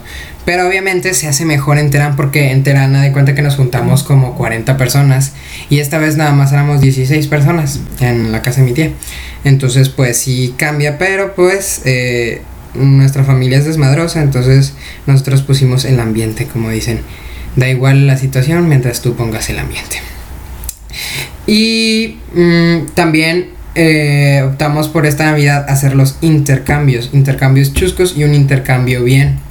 Pero 0.49 0.67
obviamente 0.67 1.13
se 1.13 1.29
hace 1.29 1.45
mejor 1.45 1.77
en 1.77 1.91
Terán 1.91 2.17
porque 2.17 2.53
en 2.53 2.63
Terán 2.63 2.95
de 2.95 3.13
cuenta 3.13 3.35
que 3.35 3.43
nos 3.43 3.57
juntamos 3.57 4.03
como 4.03 4.35
40 4.35 4.79
personas 4.79 5.35
y 5.69 5.81
esta 5.81 5.99
vez 5.99 6.17
nada 6.17 6.33
más 6.33 6.55
éramos 6.55 6.81
16 6.81 7.27
personas 7.27 7.81
en 8.01 8.33
la 8.33 8.41
casa 8.41 8.63
de 8.63 8.67
mi 8.69 8.73
tía. 8.73 8.93
Entonces 9.45 9.91
pues 9.91 10.17
sí 10.17 10.55
cambia, 10.57 10.97
pero 10.97 11.35
pues 11.35 11.83
eh, 11.85 12.41
nuestra 12.73 13.25
familia 13.25 13.59
es 13.59 13.67
desmadrosa, 13.67 14.23
entonces 14.23 14.73
nosotros 15.07 15.43
pusimos 15.43 15.85
el 15.85 16.01
ambiente, 16.01 16.47
como 16.47 16.71
dicen. 16.71 17.01
Da 17.55 17.69
igual 17.69 18.07
la 18.07 18.17
situación 18.17 18.71
mientras 18.71 19.03
tú 19.03 19.17
pongas 19.17 19.51
el 19.51 19.59
ambiente. 19.59 19.99
Y 21.47 22.21
mm, 22.33 22.87
también 22.95 23.51
eh, 23.75 24.45
optamos 24.47 24.89
por 24.89 25.05
esta 25.05 25.27
Navidad 25.27 25.67
hacer 25.69 25.95
los 25.95 26.17
intercambios, 26.23 27.11
intercambios 27.13 27.75
chuscos 27.75 28.17
y 28.17 28.25
un 28.25 28.33
intercambio 28.33 29.05
bien. 29.05 29.47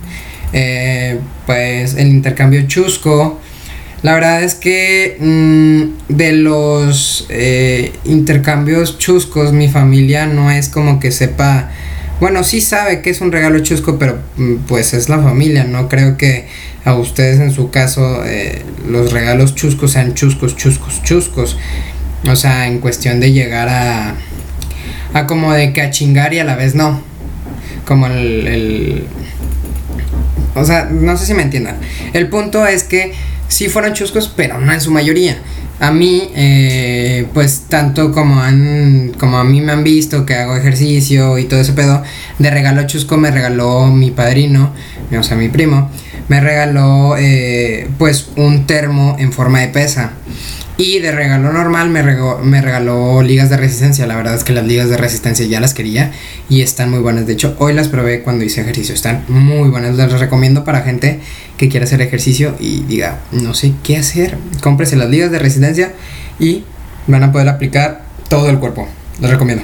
Eh, 0.54 1.20
pues 1.46 1.96
el 1.96 2.08
intercambio 2.08 2.68
chusco, 2.68 3.40
la 4.02 4.14
verdad 4.14 4.44
es 4.44 4.56
que 4.56 5.18
mm, 5.20 6.14
de 6.14 6.32
los 6.34 7.26
eh, 7.30 7.92
intercambios 8.06 8.98
chuscos, 8.98 9.52
mi 9.52 9.68
familia 9.68 10.26
no 10.26 10.50
es 10.52 10.70
como 10.70 11.00
que 11.00 11.12
sepa, 11.12 11.72
bueno, 12.20 12.44
sí 12.44 12.62
sabe 12.62 13.02
que 13.02 13.10
es 13.10 13.22
un 13.22 13.32
regalo 13.32 13.60
chusco, 13.60 14.00
pero 14.00 14.20
mm, 14.38 14.56
pues 14.68 14.94
es 14.94 15.10
la 15.10 15.20
familia, 15.20 15.64
no 15.64 15.90
creo 15.90 16.18
que 16.18 16.48
a 16.86 16.96
ustedes 16.96 17.40
en 17.40 17.52
su 17.52 17.70
caso 17.70 18.24
los 18.88 19.12
regalos 19.12 19.56
chuscos 19.56 19.92
sean 19.92 20.14
chuscos, 20.14 20.56
chuscos, 20.56 21.04
chuscos. 21.04 21.58
O 22.26 22.36
sea, 22.36 22.68
en 22.68 22.80
cuestión 22.80 23.20
de 23.20 23.32
llegar 23.32 23.70
a. 23.70 24.16
a 25.14 25.28
como 25.28 25.54
de 25.54 25.74
que 25.74 25.82
a 25.82 25.92
chingar 25.92 26.34
y 26.34 26.40
a 26.40 26.44
la 26.44 26.56
vez 26.56 26.76
no. 26.76 27.02
Como 27.86 28.08
el. 28.08 29.06
O 30.60 30.66
sea, 30.66 30.86
no 30.86 31.18
sé 31.18 31.26
si 31.26 31.34
me 31.34 31.44
entiendan. 31.44 31.78
El 32.14 32.28
punto 32.28 32.66
es 32.66 32.84
que 32.84 33.14
sí 33.48 33.70
fueron 33.70 33.94
chuscos, 33.94 34.32
pero 34.36 34.60
no 34.60 34.74
en 34.74 34.82
su 34.82 34.92
mayoría. 34.92 35.38
A 35.80 35.92
mí, 35.92 36.30
eh, 36.36 37.28
pues 37.34 37.66
tanto 37.70 38.12
como 38.12 38.42
han, 38.42 39.14
como 39.20 39.38
a 39.38 39.44
mí 39.44 39.62
me 39.62 39.72
han 39.72 39.84
visto 39.84 40.26
que 40.26 40.34
hago 40.34 40.56
ejercicio 40.56 41.38
y 41.38 41.46
todo 41.46 41.60
ese 41.60 41.74
pedo, 41.74 42.02
de 42.40 42.50
regalo 42.50 42.88
chusco 42.88 43.16
me 43.18 43.30
regaló 43.30 43.86
mi 43.88 44.10
padrino, 44.10 44.74
o 45.18 45.24
sea, 45.24 45.38
mi 45.38 45.50
primo, 45.50 45.92
me 46.30 46.42
regaló 46.42 47.16
eh, 47.18 47.88
pues 48.00 48.30
un 48.38 48.66
termo 48.66 49.16
en 49.20 49.32
forma 49.32 49.60
de 49.60 49.68
pesa. 49.68 50.14
Y 50.80 51.00
de 51.00 51.12
regalo 51.12 51.52
normal 51.52 51.90
me, 51.90 52.04
me 52.04 52.62
regaló 52.62 53.24
ligas 53.24 53.50
de 53.50 53.58
resistencia. 53.58 54.06
La 54.06 54.16
verdad 54.16 54.36
es 54.36 54.44
que 54.44 54.54
las 54.54 54.64
ligas 54.64 54.90
de 54.90 54.98
resistencia 54.98 55.44
ya 55.48 55.60
las 55.60 55.74
quería 55.74 56.12
y 56.50 56.62
están 56.62 56.92
muy 56.92 57.00
buenas. 57.00 57.26
De 57.26 57.34
hecho, 57.34 57.56
hoy 57.58 57.74
las 57.74 57.88
probé 57.88 58.22
cuando 58.22 58.46
hice 58.46 58.62
ejercicio. 58.62 58.94
Están 58.94 59.24
muy 59.28 59.70
buenas. 59.70 59.96
Las 59.96 60.20
recomiendo 60.20 60.64
para 60.64 60.82
gente 60.82 61.20
que 61.58 61.68
quiera 61.68 61.86
hacer 61.86 62.02
ejercicio 62.02 62.56
y 62.60 62.84
diga, 62.84 63.22
no 63.32 63.56
sé 63.56 63.74
qué 63.84 63.98
hacer. 63.98 64.38
Cómprese 64.62 64.98
las 64.98 65.10
ligas 65.10 65.32
de 65.32 65.40
resistencia 65.40 65.94
y 66.38 66.64
van 67.08 67.24
a 67.24 67.32
poder 67.32 67.50
aplicar 67.50 68.04
todo 68.30 68.50
el 68.52 68.60
cuerpo. 68.60 68.88
Les 69.20 69.32
recomiendo. 69.32 69.64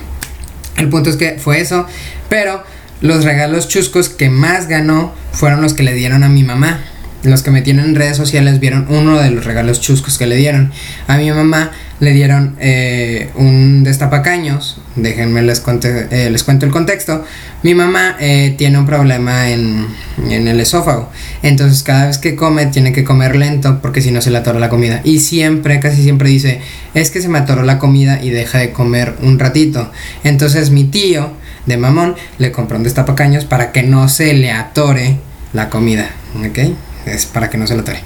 El 0.77 0.89
punto 0.89 1.12
es 1.12 1.17
que 1.17 1.38
fue 1.38 1.62
eso. 1.62 1.86
Pero 2.27 2.63
los 3.01 3.24
regalos 3.24 3.67
chuscos 3.67 4.10
que 4.10 4.32
más 4.32 4.67
ganó 4.67 5.13
fueron 5.32 5.62
los 5.62 5.75
que 5.75 5.84
le 5.84 5.93
dieron 5.93 6.24
a 6.24 6.29
mi 6.29 6.43
mamá 6.43 6.84
los 7.23 7.41
que 7.41 7.51
me 7.51 7.61
tienen 7.61 7.85
en 7.85 7.95
redes 7.95 8.17
sociales 8.17 8.59
vieron 8.59 8.85
uno 8.89 9.19
de 9.19 9.31
los 9.31 9.45
regalos 9.45 9.79
chuscos 9.79 10.17
que 10.17 10.27
le 10.27 10.35
dieron. 10.35 10.71
A 11.07 11.17
mi 11.17 11.31
mamá 11.31 11.71
le 11.99 12.11
dieron 12.11 12.55
eh, 12.59 13.29
un 13.35 13.83
destapacaños. 13.83 14.81
Déjenme 14.95 15.41
les, 15.41 15.63
eh, 15.85 16.29
les 16.29 16.43
cuento 16.43 16.65
el 16.65 16.71
contexto. 16.71 17.23
Mi 17.63 17.73
mamá 17.75 18.17
eh, 18.19 18.53
tiene 18.57 18.77
un 18.77 18.85
problema 18.85 19.49
en, 19.49 19.87
en, 20.29 20.47
el 20.47 20.59
esófago. 20.59 21.09
Entonces 21.43 21.81
cada 21.81 22.07
vez 22.07 22.17
que 22.17 22.35
come 22.35 22.65
tiene 22.65 22.91
que 22.91 23.05
comer 23.05 23.37
lento 23.37 23.79
porque 23.81 24.01
si 24.01 24.11
no 24.11 24.21
se 24.21 24.29
le 24.29 24.39
atora 24.39 24.59
la 24.59 24.69
comida. 24.69 24.99
Y 25.05 25.19
siempre, 25.19 25.79
casi 25.79 26.03
siempre 26.03 26.29
dice, 26.29 26.59
es 26.93 27.09
que 27.09 27.21
se 27.21 27.29
me 27.29 27.39
atoró 27.39 27.63
la 27.63 27.79
comida 27.79 28.21
y 28.21 28.31
deja 28.31 28.59
de 28.59 28.71
comer 28.71 29.15
un 29.21 29.39
ratito. 29.39 29.91
Entonces 30.25 30.71
mi 30.71 30.83
tío 30.83 31.31
de 31.65 31.77
mamón 31.77 32.15
le 32.37 32.51
compró 32.51 32.77
un 32.77 32.83
destapacaños 32.83 33.45
para 33.45 33.71
que 33.71 33.83
no 33.83 34.09
se 34.09 34.33
le 34.33 34.51
atore 34.51 35.19
la 35.53 35.69
comida. 35.69 36.09
¿Ok? 36.45 36.59
Es 37.05 37.25
para 37.25 37.50
que 37.50 37.57
no 37.57 37.67
se 37.67 37.75
lo 37.75 37.83
tore. 37.83 38.00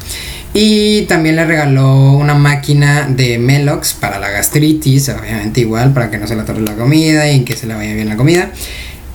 Y 0.53 1.03
también 1.03 1.35
le 1.35 1.45
regaló 1.45 2.13
una 2.13 2.33
máquina 2.33 3.07
de 3.07 3.37
Melox 3.37 3.93
para 3.93 4.17
la 4.17 4.29
gastritis, 4.29 5.09
obviamente 5.09 5.61
igual, 5.61 5.93
para 5.93 6.09
que 6.09 6.17
no 6.17 6.27
se 6.27 6.35
le 6.35 6.41
atore 6.41 6.61
la 6.61 6.73
comida 6.73 7.31
y 7.31 7.41
que 7.41 7.55
se 7.55 7.67
le 7.67 7.75
vaya 7.75 7.93
bien 7.93 8.09
la 8.09 8.17
comida. 8.17 8.51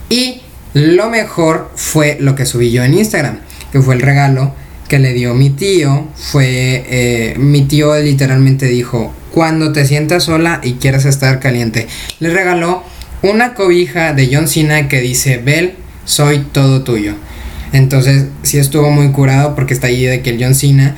Y 0.09 0.41
lo 0.73 1.09
mejor 1.09 1.71
fue 1.75 2.17
lo 2.19 2.35
que 2.35 2.45
subí 2.45 2.71
yo 2.71 2.83
en 2.83 2.93
Instagram, 2.93 3.39
que 3.71 3.81
fue 3.81 3.95
el 3.95 4.01
regalo 4.01 4.53
que 4.87 4.99
le 4.99 5.13
dio 5.13 5.33
mi 5.33 5.49
tío. 5.49 6.07
Fue, 6.15 6.85
eh, 6.87 7.35
mi 7.37 7.63
tío 7.63 7.95
literalmente 7.95 8.67
dijo, 8.67 9.13
cuando 9.31 9.73
te 9.73 9.85
sientas 9.85 10.23
sola 10.25 10.61
y 10.63 10.73
quieras 10.73 11.05
estar 11.05 11.39
caliente, 11.39 11.87
le 12.19 12.29
regaló 12.29 12.83
una 13.21 13.53
cobija 13.53 14.13
de 14.13 14.29
John 14.31 14.47
Cena 14.47 14.87
que 14.87 15.01
dice, 15.01 15.37
Bel, 15.37 15.75
soy 16.05 16.39
todo 16.51 16.83
tuyo. 16.83 17.15
Entonces 17.73 18.27
sí 18.43 18.59
estuvo 18.59 18.89
muy 18.91 19.09
curado 19.11 19.55
porque 19.55 19.73
está 19.73 19.87
ahí 19.87 20.05
de 20.05 20.21
que 20.21 20.29
el 20.29 20.41
John 20.41 20.55
Cena. 20.55 20.95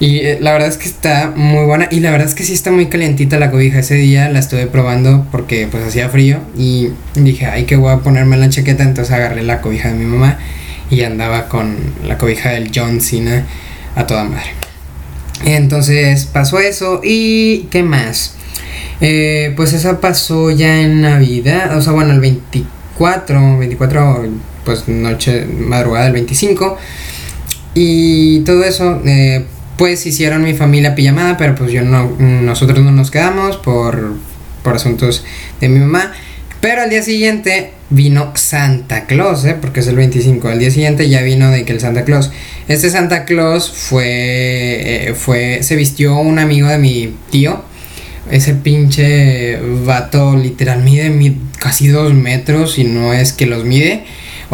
Y 0.00 0.18
eh, 0.18 0.38
la 0.40 0.52
verdad 0.52 0.68
es 0.68 0.76
que 0.76 0.88
está 0.88 1.32
muy 1.34 1.64
buena. 1.64 1.88
Y 1.90 2.00
la 2.00 2.10
verdad 2.10 2.26
es 2.26 2.34
que 2.34 2.42
sí 2.42 2.52
está 2.52 2.72
muy 2.72 2.86
calientita 2.86 3.38
la 3.38 3.50
cobija. 3.50 3.78
Ese 3.78 3.94
día 3.94 4.28
la 4.28 4.40
estuve 4.40 4.66
probando 4.66 5.26
porque 5.30 5.68
pues 5.70 5.84
hacía 5.84 6.08
frío. 6.08 6.40
Y 6.58 6.88
dije, 7.14 7.46
ay, 7.46 7.64
que 7.64 7.76
voy 7.76 7.92
a 7.92 7.98
ponerme 7.98 8.36
la 8.36 8.48
chaqueta. 8.48 8.82
Entonces 8.82 9.14
agarré 9.14 9.42
la 9.42 9.60
cobija 9.60 9.88
de 9.88 9.94
mi 9.94 10.04
mamá. 10.04 10.38
Y 10.90 11.02
andaba 11.02 11.48
con 11.48 11.76
la 12.06 12.18
cobija 12.18 12.50
del 12.50 12.70
John 12.74 13.00
Cena 13.00 13.46
a 13.94 14.06
toda 14.06 14.24
madre. 14.24 14.50
Entonces 15.44 16.26
pasó 16.26 16.58
eso. 16.58 17.00
¿Y 17.04 17.68
qué 17.70 17.84
más? 17.84 18.34
Eh, 19.00 19.52
pues 19.56 19.72
esa 19.72 20.00
pasó 20.00 20.50
ya 20.50 20.80
en 20.80 21.02
Navidad. 21.02 21.76
O 21.76 21.82
sea, 21.82 21.92
bueno, 21.92 22.12
el 22.12 22.20
24. 22.20 23.58
24 23.58 24.24
pues 24.64 24.88
noche, 24.88 25.46
madrugada 25.46 26.04
del 26.04 26.14
25. 26.14 26.78
Y 27.74 28.40
todo 28.40 28.64
eso, 28.64 29.02
eh, 29.04 29.44
pues 29.76 30.06
hicieron 30.06 30.44
mi 30.44 30.54
familia 30.54 30.94
pijamada, 30.94 31.36
pero 31.36 31.54
pues 31.54 31.72
yo 31.72 31.82
no, 31.82 32.16
nosotros 32.18 32.80
no 32.80 32.92
nos 32.92 33.10
quedamos 33.10 33.56
por, 33.56 34.14
por 34.62 34.76
asuntos 34.76 35.24
de 35.60 35.68
mi 35.68 35.80
mamá. 35.80 36.12
Pero 36.60 36.80
al 36.80 36.88
día 36.88 37.02
siguiente 37.02 37.72
vino 37.90 38.32
Santa 38.36 39.04
Claus, 39.04 39.44
¿eh? 39.44 39.54
porque 39.60 39.80
es 39.80 39.86
el 39.86 39.96
25. 39.96 40.48
Al 40.48 40.58
día 40.58 40.70
siguiente 40.70 41.08
ya 41.08 41.20
vino 41.20 41.50
de 41.50 41.64
que 41.64 41.72
el 41.72 41.80
Santa 41.80 42.04
Claus. 42.04 42.30
Este 42.68 42.88
Santa 42.88 43.24
Claus 43.26 43.70
fue, 43.70 45.08
eh, 45.08 45.14
fue, 45.14 45.62
se 45.62 45.76
vistió 45.76 46.16
un 46.16 46.38
amigo 46.38 46.68
de 46.68 46.78
mi 46.78 47.14
tío. 47.30 47.62
Ese 48.30 48.54
pinche 48.54 49.58
vato 49.84 50.36
literal 50.36 50.82
mide 50.82 51.34
casi 51.58 51.88
dos 51.88 52.14
metros 52.14 52.78
y 52.78 52.84
no 52.84 53.12
es 53.12 53.34
que 53.34 53.44
los 53.44 53.64
mide. 53.64 54.04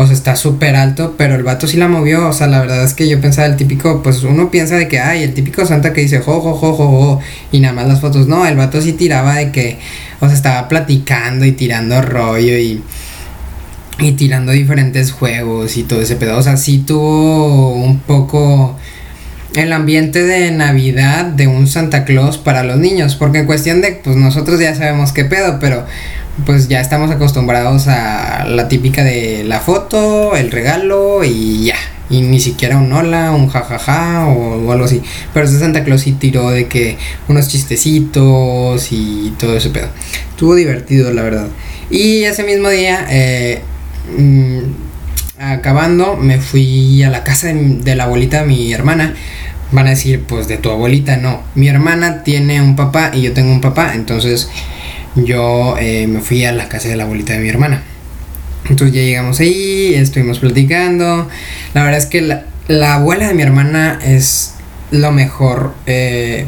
O 0.00 0.06
sea, 0.06 0.14
está 0.14 0.34
súper 0.36 0.76
alto, 0.76 1.14
pero 1.18 1.34
el 1.34 1.42
vato 1.42 1.66
sí 1.66 1.76
la 1.76 1.88
movió. 1.88 2.28
O 2.28 2.32
sea, 2.32 2.46
la 2.46 2.60
verdad 2.60 2.82
es 2.82 2.94
que 2.94 3.08
yo 3.08 3.20
pensaba 3.20 3.46
el 3.46 3.56
típico, 3.56 4.02
pues 4.02 4.22
uno 4.22 4.50
piensa 4.50 4.76
de 4.76 4.88
que, 4.88 4.98
ay, 4.98 5.22
el 5.22 5.34
típico 5.34 5.66
Santa 5.66 5.92
que 5.92 6.00
dice, 6.00 6.20
jo, 6.20 6.40
jo, 6.40 6.54
jo, 6.54 6.72
jo, 6.72 6.88
jo, 6.88 7.20
y 7.52 7.60
nada 7.60 7.74
más 7.74 7.86
las 7.86 8.00
fotos. 8.00 8.26
No, 8.26 8.46
el 8.46 8.56
vato 8.56 8.80
sí 8.80 8.94
tiraba 8.94 9.36
de 9.36 9.52
que, 9.52 9.78
o 10.20 10.26
sea, 10.26 10.34
estaba 10.34 10.68
platicando 10.68 11.44
y 11.44 11.52
tirando 11.52 12.00
rollo 12.00 12.56
y, 12.56 12.82
y 13.98 14.12
tirando 14.12 14.52
diferentes 14.52 15.12
juegos 15.12 15.76
y 15.76 15.82
todo 15.82 16.00
ese 16.00 16.16
pedo. 16.16 16.38
O 16.38 16.42
sea, 16.42 16.56
sí 16.56 16.78
tuvo 16.78 17.74
un 17.74 17.98
poco 18.00 18.76
el 19.54 19.72
ambiente 19.72 20.22
de 20.22 20.50
Navidad 20.52 21.24
de 21.24 21.46
un 21.46 21.66
Santa 21.66 22.04
Claus 22.04 22.38
para 22.38 22.62
los 22.62 22.78
niños. 22.78 23.16
Porque 23.16 23.40
en 23.40 23.46
cuestión 23.46 23.80
de, 23.80 23.92
pues 23.92 24.16
nosotros 24.16 24.60
ya 24.60 24.74
sabemos 24.74 25.12
qué 25.12 25.24
pedo, 25.24 25.58
pero 25.60 25.84
pues 26.44 26.68
ya 26.68 26.80
estamos 26.80 27.10
acostumbrados 27.10 27.88
a 27.88 28.44
la 28.46 28.68
típica 28.68 29.04
de 29.04 29.44
la 29.44 29.60
foto, 29.60 30.36
el 30.36 30.50
regalo 30.50 31.24
y 31.24 31.66
ya. 31.66 31.76
Y 32.08 32.22
ni 32.22 32.40
siquiera 32.40 32.76
un 32.76 32.92
hola, 32.92 33.30
un 33.30 33.48
jajaja 33.48 34.26
o, 34.26 34.72
algo 34.72 34.84
así. 34.84 35.00
Pero 35.32 35.46
ese 35.46 35.58
Santa 35.58 35.84
Claus 35.84 36.02
sí 36.02 36.12
tiró 36.12 36.50
de 36.50 36.66
que 36.66 36.98
unos 37.28 37.48
chistecitos 37.48 38.90
y 38.90 39.32
todo 39.38 39.56
ese 39.56 39.70
pedo. 39.70 39.88
Estuvo 40.30 40.54
divertido, 40.54 41.12
la 41.12 41.22
verdad. 41.22 41.46
Y 41.88 42.24
ese 42.24 42.42
mismo 42.42 42.68
día, 42.68 43.06
eh, 43.10 43.62
mm, 44.18 44.58
acabando, 45.38 46.16
me 46.16 46.40
fui 46.40 47.02
a 47.04 47.10
la 47.10 47.22
casa 47.22 47.48
de, 47.48 47.54
de 47.54 47.94
la 47.94 48.04
abuelita 48.04 48.40
de 48.42 48.46
mi 48.46 48.72
hermana. 48.72 49.14
Van 49.70 49.86
a 49.86 49.90
decir, 49.90 50.24
pues 50.24 50.48
de 50.48 50.56
tu 50.56 50.70
abuelita, 50.70 51.16
no. 51.16 51.42
Mi 51.54 51.68
hermana 51.68 52.24
tiene 52.24 52.60
un 52.60 52.74
papá 52.74 53.12
y 53.14 53.22
yo 53.22 53.32
tengo 53.32 53.52
un 53.52 53.60
papá, 53.60 53.94
entonces 53.94 54.48
yo 55.16 55.76
eh, 55.78 56.06
me 56.06 56.20
fui 56.20 56.44
a 56.44 56.52
la 56.52 56.68
casa 56.68 56.88
de 56.88 56.96
la 56.96 57.04
abuelita 57.04 57.32
de 57.32 57.40
mi 57.40 57.48
hermana. 57.48 57.82
Entonces 58.68 58.94
ya 58.94 59.02
llegamos 59.02 59.40
ahí, 59.40 59.94
estuvimos 59.94 60.38
platicando. 60.38 61.28
La 61.74 61.82
verdad 61.82 61.98
es 61.98 62.06
que 62.06 62.20
la, 62.20 62.44
la 62.68 62.94
abuela 62.94 63.28
de 63.28 63.34
mi 63.34 63.42
hermana 63.42 63.98
es 64.04 64.54
lo 64.90 65.12
mejor. 65.12 65.74
Eh, 65.86 66.46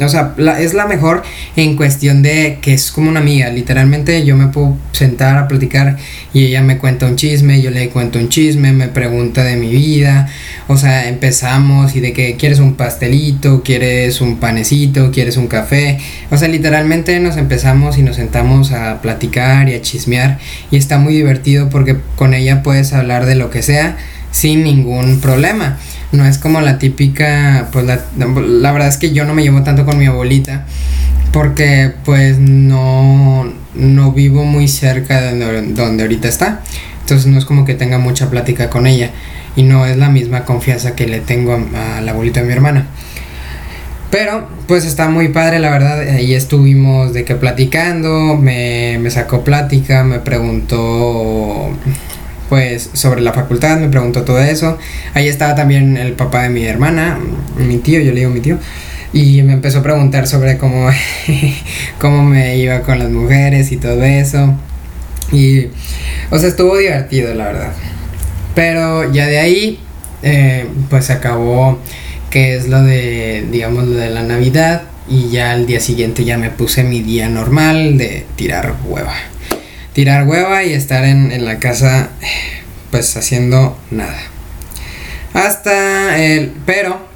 o 0.00 0.08
sea, 0.08 0.34
es 0.58 0.72
la 0.72 0.86
mejor 0.86 1.22
en 1.56 1.76
cuestión 1.76 2.22
de 2.22 2.58
que 2.62 2.72
es 2.72 2.90
como 2.90 3.10
una 3.10 3.20
amiga. 3.20 3.50
Literalmente 3.50 4.24
yo 4.24 4.36
me 4.36 4.46
puedo 4.46 4.76
sentar 4.92 5.36
a 5.36 5.48
platicar 5.48 5.96
y 6.32 6.46
ella 6.46 6.62
me 6.62 6.78
cuenta 6.78 7.06
un 7.06 7.16
chisme, 7.16 7.60
yo 7.60 7.70
le 7.70 7.90
cuento 7.90 8.18
un 8.18 8.28
chisme, 8.28 8.72
me 8.72 8.88
pregunta 8.88 9.44
de 9.44 9.56
mi 9.56 9.70
vida. 9.70 10.28
O 10.72 10.76
sea, 10.76 11.08
empezamos 11.08 11.96
y 11.96 12.00
de 12.00 12.12
que 12.12 12.36
quieres 12.36 12.60
un 12.60 12.74
pastelito, 12.74 13.64
quieres 13.64 14.20
un 14.20 14.36
panecito, 14.36 15.10
quieres 15.10 15.36
un 15.36 15.48
café. 15.48 15.98
O 16.30 16.36
sea, 16.36 16.46
literalmente 16.46 17.18
nos 17.18 17.36
empezamos 17.36 17.98
y 17.98 18.04
nos 18.04 18.14
sentamos 18.14 18.70
a 18.70 19.02
platicar 19.02 19.68
y 19.68 19.74
a 19.74 19.82
chismear. 19.82 20.38
Y 20.70 20.76
está 20.76 20.98
muy 20.98 21.12
divertido 21.12 21.70
porque 21.70 21.96
con 22.14 22.34
ella 22.34 22.62
puedes 22.62 22.92
hablar 22.92 23.26
de 23.26 23.34
lo 23.34 23.50
que 23.50 23.62
sea 23.62 23.96
sin 24.30 24.62
ningún 24.62 25.20
problema. 25.20 25.76
No 26.12 26.24
es 26.24 26.38
como 26.38 26.60
la 26.60 26.78
típica, 26.78 27.66
pues 27.72 27.84
la, 27.84 28.04
la 28.16 28.70
verdad 28.70 28.86
es 28.86 28.96
que 28.96 29.12
yo 29.12 29.24
no 29.24 29.34
me 29.34 29.42
llevo 29.42 29.64
tanto 29.64 29.84
con 29.84 29.98
mi 29.98 30.06
abuelita 30.06 30.66
porque 31.32 31.92
pues 32.04 32.38
no, 32.38 33.52
no 33.74 34.12
vivo 34.12 34.44
muy 34.44 34.68
cerca 34.68 35.20
de 35.20 35.64
donde, 35.74 36.04
ahorita 36.04 36.28
está. 36.28 36.60
Entonces 37.00 37.26
no 37.26 37.40
es 37.40 37.44
como 37.44 37.64
que 37.64 37.74
tenga 37.74 37.98
mucha 37.98 38.30
plática 38.30 38.70
con 38.70 38.86
ella 38.86 39.10
y 39.56 39.62
no 39.62 39.86
es 39.86 39.96
la 39.96 40.08
misma 40.08 40.44
confianza 40.44 40.94
que 40.94 41.06
le 41.06 41.20
tengo 41.20 41.54
a, 41.54 42.00
la 42.00 42.12
abuelita 42.12 42.40
de 42.40 42.46
mi 42.46 42.52
hermana. 42.52 42.86
Pero, 44.10 44.48
pues 44.66 44.84
está 44.84 45.08
muy 45.08 45.28
padre, 45.28 45.60
la 45.60 45.70
verdad. 45.70 46.00
Ahí 46.00 46.34
estuvimos 46.34 47.12
de 47.12 47.24
que 47.24 47.36
platicando, 47.36 48.36
me, 48.36 48.98
me 49.00 49.10
sacó 49.10 49.44
plática, 49.44 50.02
me 50.02 50.18
preguntó 50.18 51.70
pues 52.50 52.90
sobre 52.94 53.20
la 53.20 53.32
facultad, 53.32 53.78
me 53.78 53.88
preguntó 53.88 54.24
todo 54.24 54.40
eso. 54.40 54.76
Ahí 55.14 55.28
estaba 55.28 55.54
también 55.54 55.96
el 55.96 56.14
papá 56.14 56.42
de 56.42 56.48
mi 56.48 56.64
hermana, 56.64 57.18
mi 57.56 57.78
tío, 57.78 58.00
yo 58.00 58.12
le 58.12 58.20
digo 58.20 58.30
mi 58.30 58.40
tío. 58.40 58.58
Y 59.12 59.42
me 59.42 59.52
empezó 59.52 59.78
a 59.78 59.82
preguntar 59.82 60.26
sobre 60.26 60.58
cómo, 60.58 60.90
cómo 62.00 62.24
me 62.24 62.56
iba 62.56 62.82
con 62.82 62.98
las 62.98 63.10
mujeres 63.10 63.70
y 63.70 63.76
todo 63.76 64.02
eso. 64.02 64.54
Y, 65.32 65.66
o 66.30 66.38
sea, 66.38 66.48
estuvo 66.48 66.76
divertido, 66.76 67.32
la 67.34 67.44
verdad. 67.44 67.72
Pero 68.54 69.12
ya 69.12 69.26
de 69.26 69.38
ahí, 69.38 69.80
eh, 70.22 70.66
pues 70.88 71.10
acabó, 71.10 71.78
que 72.30 72.56
es 72.56 72.68
lo 72.68 72.82
de, 72.82 73.46
digamos, 73.50 73.86
lo 73.86 73.96
de 73.96 74.10
la 74.10 74.22
Navidad. 74.22 74.82
Y 75.08 75.30
ya 75.30 75.52
al 75.52 75.66
día 75.66 75.80
siguiente 75.80 76.24
ya 76.24 76.38
me 76.38 76.50
puse 76.50 76.84
mi 76.84 77.00
día 77.00 77.28
normal 77.28 77.98
de 77.98 78.26
tirar 78.36 78.76
hueva 78.84 79.16
tirar 79.92 80.26
hueva 80.26 80.64
y 80.64 80.72
estar 80.72 81.04
en, 81.04 81.44
la 81.44 81.58
casa 81.58 82.10
pues 82.90 83.16
haciendo 83.16 83.78
nada. 83.90 84.18
Hasta 85.34 86.18
el... 86.24 86.52
Pero 86.66 87.06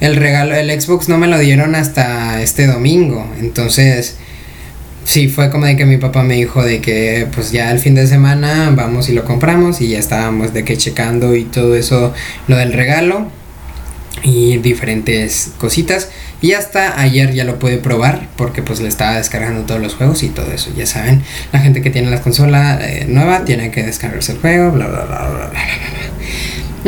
el 0.00 0.16
regalo, 0.16 0.54
el 0.54 0.70
Xbox 0.80 1.08
no 1.08 1.18
me 1.18 1.26
lo 1.26 1.38
dieron 1.38 1.74
hasta 1.74 2.42
este 2.42 2.66
domingo. 2.66 3.32
Entonces, 3.40 4.18
sí, 5.04 5.28
fue 5.28 5.50
como 5.50 5.66
de 5.66 5.76
que 5.76 5.84
mi 5.84 5.96
papá 5.96 6.22
me 6.22 6.34
dijo 6.34 6.62
de 6.62 6.80
que 6.80 7.28
pues 7.34 7.52
ya 7.52 7.70
el 7.70 7.78
fin 7.78 7.94
de 7.94 8.06
semana 8.06 8.72
vamos 8.74 9.08
y 9.08 9.12
lo 9.12 9.24
compramos 9.24 9.80
y 9.80 9.88
ya 9.88 9.98
estábamos 9.98 10.52
de 10.52 10.64
que 10.64 10.76
checando 10.76 11.34
y 11.34 11.44
todo 11.44 11.76
eso, 11.76 12.12
lo 12.48 12.56
del 12.56 12.72
regalo 12.72 13.28
y 14.22 14.58
diferentes 14.58 15.52
cositas. 15.58 16.10
Y 16.40 16.52
hasta 16.52 17.00
ayer 17.00 17.32
ya 17.32 17.44
lo 17.44 17.58
pude 17.58 17.78
probar 17.78 18.28
porque 18.36 18.62
pues 18.62 18.80
le 18.80 18.88
estaba 18.88 19.16
descargando 19.16 19.62
todos 19.62 19.80
los 19.80 19.94
juegos 19.94 20.22
y 20.22 20.28
todo 20.28 20.52
eso. 20.52 20.70
Ya 20.76 20.86
saben, 20.86 21.22
la 21.52 21.60
gente 21.60 21.80
que 21.80 21.90
tiene 21.90 22.10
la 22.10 22.20
consola 22.20 22.78
eh, 22.82 23.06
nueva 23.08 23.44
tiene 23.44 23.70
que 23.70 23.82
descargarse 23.82 24.32
el 24.32 24.38
juego, 24.38 24.72
bla, 24.72 24.86
bla, 24.86 25.04
bla, 25.04 25.28
bla, 25.28 25.46
bla. 25.46 25.60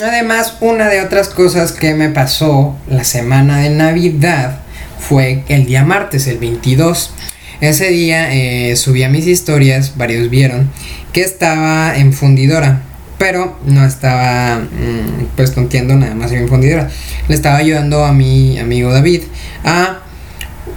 Además, 0.06 0.58
una 0.60 0.88
de 0.88 1.00
otras 1.00 1.28
cosas 1.28 1.72
que 1.72 1.94
me 1.94 2.10
pasó 2.10 2.76
la 2.86 3.04
semana 3.04 3.60
de 3.60 3.70
Navidad 3.70 4.60
fue 4.98 5.42
el 5.48 5.64
día 5.64 5.84
martes, 5.84 6.26
el 6.26 6.38
22. 6.38 7.12
Ese 7.60 7.88
día 7.88 8.34
eh, 8.34 8.76
subí 8.76 9.02
a 9.02 9.08
mis 9.08 9.26
historias, 9.26 9.96
varios 9.96 10.28
vieron, 10.28 10.70
que 11.12 11.22
estaba 11.22 11.96
en 11.96 12.12
fundidora 12.12 12.82
pero 13.18 13.58
no 13.64 13.82
estaba 13.86 14.58
mm, 14.58 15.28
pues 15.36 15.50
contiendo 15.50 15.94
nada 15.94 16.14
más 16.14 16.32
en 16.32 16.48
fundidora. 16.48 16.90
Le 17.28 17.34
estaba 17.34 17.56
ayudando 17.56 18.04
a 18.04 18.12
mi 18.12 18.58
amigo 18.58 18.92
David 18.92 19.22
a 19.64 20.00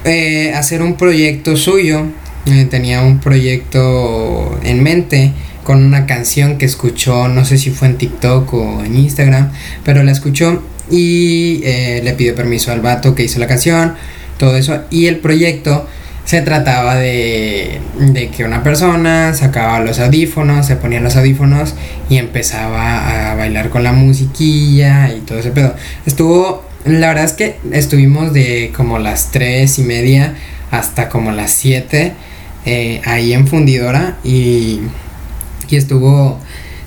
eh, 0.06 0.54
hacer 0.56 0.82
un 0.82 0.96
proyecto 0.96 1.58
suyo. 1.58 2.06
Eh, 2.46 2.66
tenía 2.70 3.02
un 3.02 3.20
proyecto 3.20 4.58
en 4.64 4.82
mente 4.82 5.34
con 5.66 5.84
una 5.84 6.06
canción 6.06 6.58
que 6.58 6.66
escuchó, 6.66 7.28
no 7.28 7.44
sé 7.44 7.58
si 7.58 7.72
fue 7.72 7.90
en 7.90 7.98
TikTok 7.98 8.54
o 8.54 8.84
en 8.86 8.96
Instagram, 8.96 9.52
pero 9.84 10.02
la 10.04 10.14
escuchó 10.14 10.64
y 10.90 11.60
le 11.62 12.14
pidió 12.14 12.36
permiso 12.36 12.72
al 12.72 12.80
vato 12.80 13.14
que 13.16 13.24
hizo 13.24 13.38
la 13.38 13.48
canción, 13.48 13.96
todo 14.38 14.56
eso. 14.56 14.86
Y 14.90 15.08
el 15.08 15.18
proyecto 15.18 15.86
se 16.30 16.44
trataba 16.44 16.94
de, 16.94 17.80
de, 17.98 18.30
que 18.30 18.44
una 18.44 18.62
persona 18.62 19.34
sacaba 19.34 19.80
los 19.80 19.98
audífonos, 19.98 20.68
se 20.68 20.76
ponía 20.76 21.00
los 21.00 21.16
audífonos 21.16 21.74
y 22.08 22.18
empezaba 22.18 23.32
a 23.32 23.34
bailar 23.34 23.72
con 23.72 23.82
la 23.82 23.94
musiquilla 23.94 25.12
y 25.12 25.22
todo 25.22 25.40
ese 25.40 25.50
pedo. 25.50 25.74
Estuvo, 26.06 26.64
la 26.86 27.08
verdad 27.08 27.24
es 27.24 27.34
que 27.34 27.56
estuvimos 27.72 28.32
de 28.32 28.72
como 28.78 29.00
las 29.00 29.32
tres 29.32 29.80
y 29.80 29.82
media 29.82 30.36
hasta 30.70 31.10
como 31.10 31.32
las 31.32 31.50
7 31.50 32.14
eh, 32.68 33.02
ahí 33.06 33.34
en 33.34 33.48
fundidora 33.48 34.18
y, 34.24 34.82
y 35.68 35.76
estuvo 35.78 36.38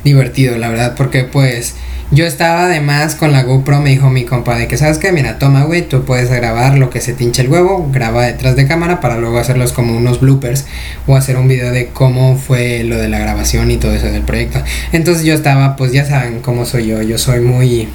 divertido, 0.05 0.57
la 0.57 0.69
verdad, 0.69 0.95
porque 0.97 1.25
pues 1.25 1.75
yo 2.13 2.27
estaba 2.27 2.67
además 2.67 3.15
con 3.15 3.33
la 3.33 3.43
GoPro, 3.43 3.81
me 3.81 3.91
dijo 3.91 4.11
mi 4.11 4.25
compa 4.25 4.57
de 4.57 4.69
que, 4.69 4.77
¿sabes 4.77 4.99
qué? 4.99 5.13
Mira, 5.13 5.39
toma, 5.39 5.65
güey, 5.65 5.89
tú 5.89 6.05
puedes 6.05 6.31
grabar 6.31 6.77
lo 6.77 6.91
que 6.91 7.01
se 7.01 7.15
te 7.15 7.23
el 7.41 7.49
huevo, 7.49 7.89
graba 7.91 8.27
detrás 8.27 8.55
de 8.55 8.67
cámara 8.67 9.01
para 9.01 9.17
luego 9.17 9.39
hacerlos 9.39 9.73
como 9.73 9.97
unos 9.97 10.21
bloopers 10.21 10.67
o 11.07 11.17
hacer 11.17 11.39
un 11.39 11.49
video 11.49 11.73
de 11.73 11.87
cómo 11.89 12.37
fue 12.37 12.85
lo 12.85 12.99
de 12.99 13.09
la 13.09 13.19
grabación 13.19 13.71
y 13.71 13.79
todo 13.79 13.95
eso 13.95 14.07
del 14.07 14.23
proyecto. 14.23 14.63
Entonces 14.93 15.25
yo 15.25 15.33
estaba, 15.33 15.77
pues 15.77 15.93
ya 15.93 16.05
saben 16.05 16.41
cómo 16.41 16.67
soy 16.67 16.89
yo, 16.89 17.01
yo 17.01 17.17
soy 17.17 17.41
muy 17.41 17.89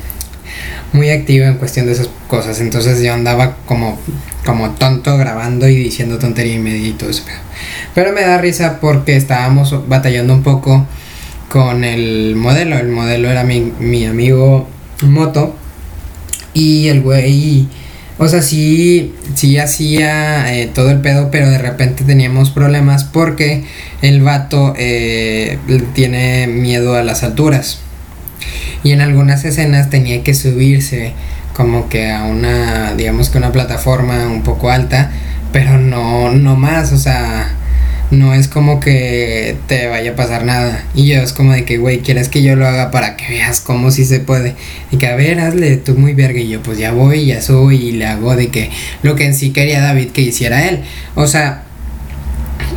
muy 0.93 1.09
activo 1.11 1.45
en 1.45 1.55
cuestión 1.55 1.85
de 1.85 1.91
esas 1.91 2.09
cosas, 2.27 2.59
entonces 2.59 3.01
yo 3.03 3.13
andaba 3.13 3.57
como 3.67 3.99
como 4.45 4.71
tonto 4.71 5.17
grabando 5.17 5.67
y 5.67 5.75
diciendo 5.75 6.17
tontería 6.17 6.55
y 6.55 6.59
media 6.59 6.87
y 6.87 6.93
todo 6.93 7.09
eso. 7.09 7.23
Pero 7.93 8.13
me 8.13 8.21
da 8.21 8.37
risa 8.37 8.79
porque 8.79 9.17
estábamos 9.17 9.87
batallando 9.89 10.33
un 10.33 10.41
poco 10.41 10.87
con 11.49 11.83
el 11.83 12.35
modelo. 12.35 12.77
El 12.77 12.89
modelo 12.89 13.29
era 13.29 13.43
mi, 13.43 13.71
mi 13.79 14.05
amigo 14.05 14.67
Moto. 15.01 15.55
Y 16.53 16.87
el 16.87 17.01
güey, 17.01 17.67
o 18.17 18.27
sea, 18.27 18.41
sí, 18.41 19.13
sí 19.35 19.59
hacía 19.59 20.55
eh, 20.55 20.67
todo 20.73 20.89
el 20.89 21.01
pedo, 21.01 21.29
pero 21.29 21.49
de 21.49 21.59
repente 21.59 22.03
teníamos 22.03 22.49
problemas 22.49 23.03
porque 23.03 23.63
el 24.01 24.21
vato 24.21 24.73
eh, 24.75 25.59
tiene 25.93 26.47
miedo 26.47 26.95
a 26.95 27.03
las 27.03 27.23
alturas. 27.23 27.79
Y 28.83 28.91
en 28.91 29.01
algunas 29.01 29.45
escenas 29.45 29.89
tenía 29.89 30.23
que 30.23 30.33
subirse 30.33 31.13
como 31.53 31.89
que 31.89 32.11
a 32.11 32.23
una, 32.23 32.93
digamos 32.95 33.29
que 33.29 33.37
una 33.37 33.51
plataforma 33.51 34.27
un 34.27 34.43
poco 34.43 34.69
alta, 34.71 35.11
pero 35.51 35.77
no, 35.77 36.31
no 36.31 36.55
más, 36.55 36.93
o 36.93 36.97
sea, 36.97 37.56
no 38.11 38.33
es 38.33 38.47
como 38.47 38.79
que 38.79 39.57
te 39.67 39.87
vaya 39.87 40.11
a 40.11 40.15
pasar 40.15 40.45
nada. 40.45 40.83
Y 40.95 41.07
yo 41.07 41.21
es 41.21 41.33
como 41.33 41.53
de 41.53 41.65
que, 41.65 41.77
güey, 41.77 41.99
¿quieres 41.99 42.29
que 42.29 42.41
yo 42.41 42.55
lo 42.55 42.67
haga 42.67 42.91
para 42.91 43.17
que 43.17 43.27
veas 43.29 43.59
cómo 43.59 43.91
sí 43.91 44.05
se 44.05 44.19
puede? 44.19 44.55
Y 44.91 44.97
que, 44.97 45.07
a 45.07 45.15
ver, 45.15 45.39
hazle 45.39 45.77
tú 45.77 45.95
muy 45.95 46.13
verga. 46.13 46.39
Y 46.39 46.49
yo, 46.49 46.61
pues 46.61 46.77
ya 46.77 46.91
voy, 46.91 47.25
ya 47.25 47.41
soy 47.41 47.75
y 47.77 47.91
le 47.91 48.05
hago 48.05 48.35
de 48.35 48.47
que 48.47 48.69
lo 49.03 49.15
que 49.15 49.25
en 49.25 49.33
sí 49.33 49.51
quería 49.51 49.81
David 49.81 50.09
que 50.09 50.21
hiciera 50.21 50.67
él. 50.67 50.83
O 51.15 51.27
sea, 51.27 51.63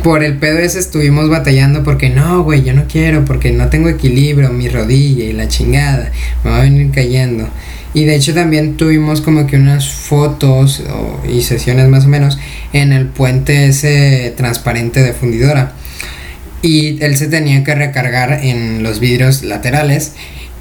por 0.03 0.23
el 0.23 0.37
pedo 0.37 0.57
ese 0.59 0.79
estuvimos 0.79 1.29
batallando 1.29 1.83
porque 1.83 2.09
no, 2.09 2.43
güey, 2.43 2.63
yo 2.63 2.73
no 2.73 2.85
quiero, 2.87 3.23
porque 3.23 3.51
no 3.51 3.69
tengo 3.69 3.87
equilibrio, 3.87 4.49
mi 4.49 4.67
rodilla 4.67 5.25
y 5.25 5.33
la 5.33 5.47
chingada, 5.47 6.11
me 6.43 6.49
va 6.49 6.57
a 6.57 6.61
venir 6.61 6.91
cayendo. 6.91 7.47
Y 7.93 8.05
de 8.05 8.15
hecho 8.15 8.33
también 8.33 8.77
tuvimos 8.77 9.21
como 9.21 9.47
que 9.47 9.57
unas 9.57 9.89
fotos 9.89 10.81
y 11.29 11.41
sesiones 11.41 11.89
más 11.89 12.05
o 12.05 12.07
menos 12.07 12.39
en 12.71 12.93
el 12.93 13.07
puente 13.07 13.67
ese 13.67 14.33
transparente 14.37 15.01
de 15.01 15.13
fundidora. 15.13 15.73
Y 16.61 17.03
él 17.03 17.17
se 17.17 17.27
tenía 17.27 17.63
que 17.63 17.75
recargar 17.75 18.39
en 18.43 18.83
los 18.83 18.99
vidrios 18.99 19.43
laterales. 19.43 20.13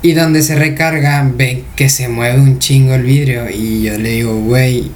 Y 0.02 0.12
donde 0.12 0.42
se 0.42 0.54
recarga 0.54 1.30
ve 1.36 1.64
que 1.76 1.90
se 1.90 2.08
mueve 2.08 2.40
un 2.40 2.58
chingo 2.58 2.94
el 2.94 3.02
vidrio. 3.02 3.50
Y 3.50 3.82
yo 3.82 3.98
le 3.98 4.10
digo, 4.12 4.34
güey, 4.40 4.90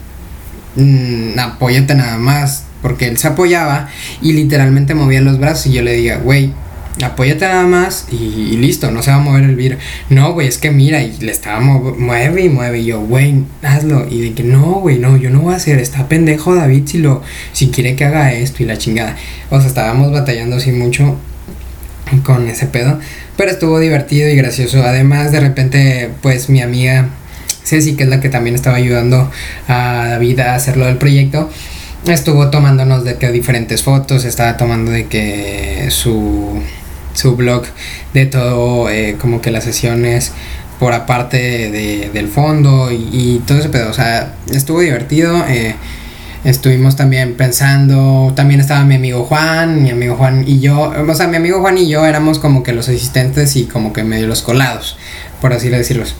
mmm, 0.77 1.39
apóyate 1.39 1.95
nada 1.95 2.17
más. 2.17 2.65
Porque 2.81 3.09
él 3.09 3.19
se 3.19 3.29
apoyaba 3.29 3.89
y 4.21 4.33
literalmente 4.33 4.95
movía 4.95 5.21
los 5.21 5.39
brazos. 5.39 5.67
Y 5.67 5.73
yo 5.75 5.83
le 5.83 5.93
digo, 5.93 6.17
güey, 6.23 6.53
apóyate 7.03 7.45
nada 7.45 7.67
más 7.67 8.07
y, 8.13 8.57
listo, 8.57 8.91
no 8.91 9.03
se 9.03 9.11
va 9.11 9.17
a 9.17 9.21
mover 9.21 9.45
el 9.45 9.57
vidrio. 9.57 9.79
No, 10.11 10.33
güey, 10.33 10.47
es 10.47 10.59
que 10.59 10.71
mira, 10.71 11.03
y 11.03 11.17
le 11.19 11.33
estaba 11.33 11.61
mueve 11.61 12.45
y 12.45 12.49
mueve. 12.49 12.81
Y 12.81 12.87
yo, 12.87 13.01
güey, 13.01 13.45
hazlo. 13.63 14.07
Y 14.09 14.21
de 14.21 14.35
que 14.35 14.45
no, 14.45 14.75
güey, 14.75 14.99
no, 14.99 15.17
yo 15.17 15.31
no 15.31 15.41
voy 15.41 15.55
a 15.55 15.57
hacer. 15.57 15.79
Está 15.79 16.09
pendejo 16.09 16.55
David 16.55 16.87
si 16.87 16.99
lo, 16.99 17.23
si 17.53 17.69
quiere 17.69 17.97
que 17.97 18.05
haga 18.05 18.33
esto 18.33 18.63
y 18.63 18.67
la 18.67 18.79
chingada. 18.79 19.17
O 19.51 19.59
sea, 19.59 19.69
estábamos 19.69 20.13
batallando 20.13 20.57
así 20.57 20.71
mucho 20.71 21.17
con 22.23 22.49
ese 22.49 22.67
pedo. 22.67 23.01
Pero 23.37 23.51
estuvo 23.51 23.81
divertido 23.81 24.29
y 24.29 24.37
gracioso. 24.37 24.83
Además, 24.85 25.33
de 25.33 25.41
repente, 25.41 26.11
pues 26.23 26.49
mi 26.49 26.61
amiga 26.61 27.09
Ceci, 27.65 27.97
que 27.97 28.05
es 28.05 28.09
la 28.09 28.21
que 28.21 28.29
también 28.29 28.55
estaba 28.55 28.77
ayudando 28.77 29.31
a 29.67 30.07
David 30.11 30.41
a 30.41 30.55
hacerlo 30.55 30.87
del 30.87 30.99
proyecto 30.99 31.51
estuvo 32.13 32.51
tomándonos 32.51 33.05
de 33.05 33.17
que 33.17 33.31
diferentes 33.33 33.83
fotos, 33.83 34.25
estaba 34.25 34.57
tomando 34.57 34.91
de 34.91 35.07
que 35.07 35.87
su 35.91 36.61
su 37.15 37.37
blog 37.37 37.65
de 38.13 38.27
todo, 38.27 38.91
eh, 38.91 39.17
como 39.21 39.41
que 39.41 39.51
las 39.51 39.65
sesiones 39.65 40.33
por 40.79 40.93
aparte 40.93 41.71
de, 41.71 42.11
del 42.13 42.29
fondo 42.29 42.91
y, 42.93 43.43
todo 43.47 43.59
ese 43.59 43.69
pedo. 43.69 43.91
O 43.91 43.95
sea, 43.95 44.35
estuvo 44.53 44.81
divertido. 44.81 45.45
Eh, 45.49 45.75
estuvimos 46.45 46.95
también 46.95 47.37
pensando, 47.37 48.33
también 48.37 48.61
estaba 48.61 48.85
mi 48.85 48.97
amigo 48.97 49.25
Juan, 49.25 49.83
mi 49.83 49.91
amigo 49.91 50.17
Juan 50.17 50.45
y 50.47 50.61
yo, 50.61 50.93
o 51.09 51.15
sea, 51.15 51.27
mi 51.27 51.37
amigo 51.37 51.61
Juan 51.61 51.79
y 51.79 51.89
yo 51.89 52.05
éramos 52.05 52.39
como 52.39 52.63
que 52.63 52.75
los 52.75 52.89
asistentes 52.89 53.57
y 53.57 53.65
como 53.65 53.95
que 53.95 54.05
medio 54.05 54.27
los 54.27 54.43
colados, 54.43 54.99
por 55.41 55.55
así 55.55 55.71
decirlos. 55.71 56.15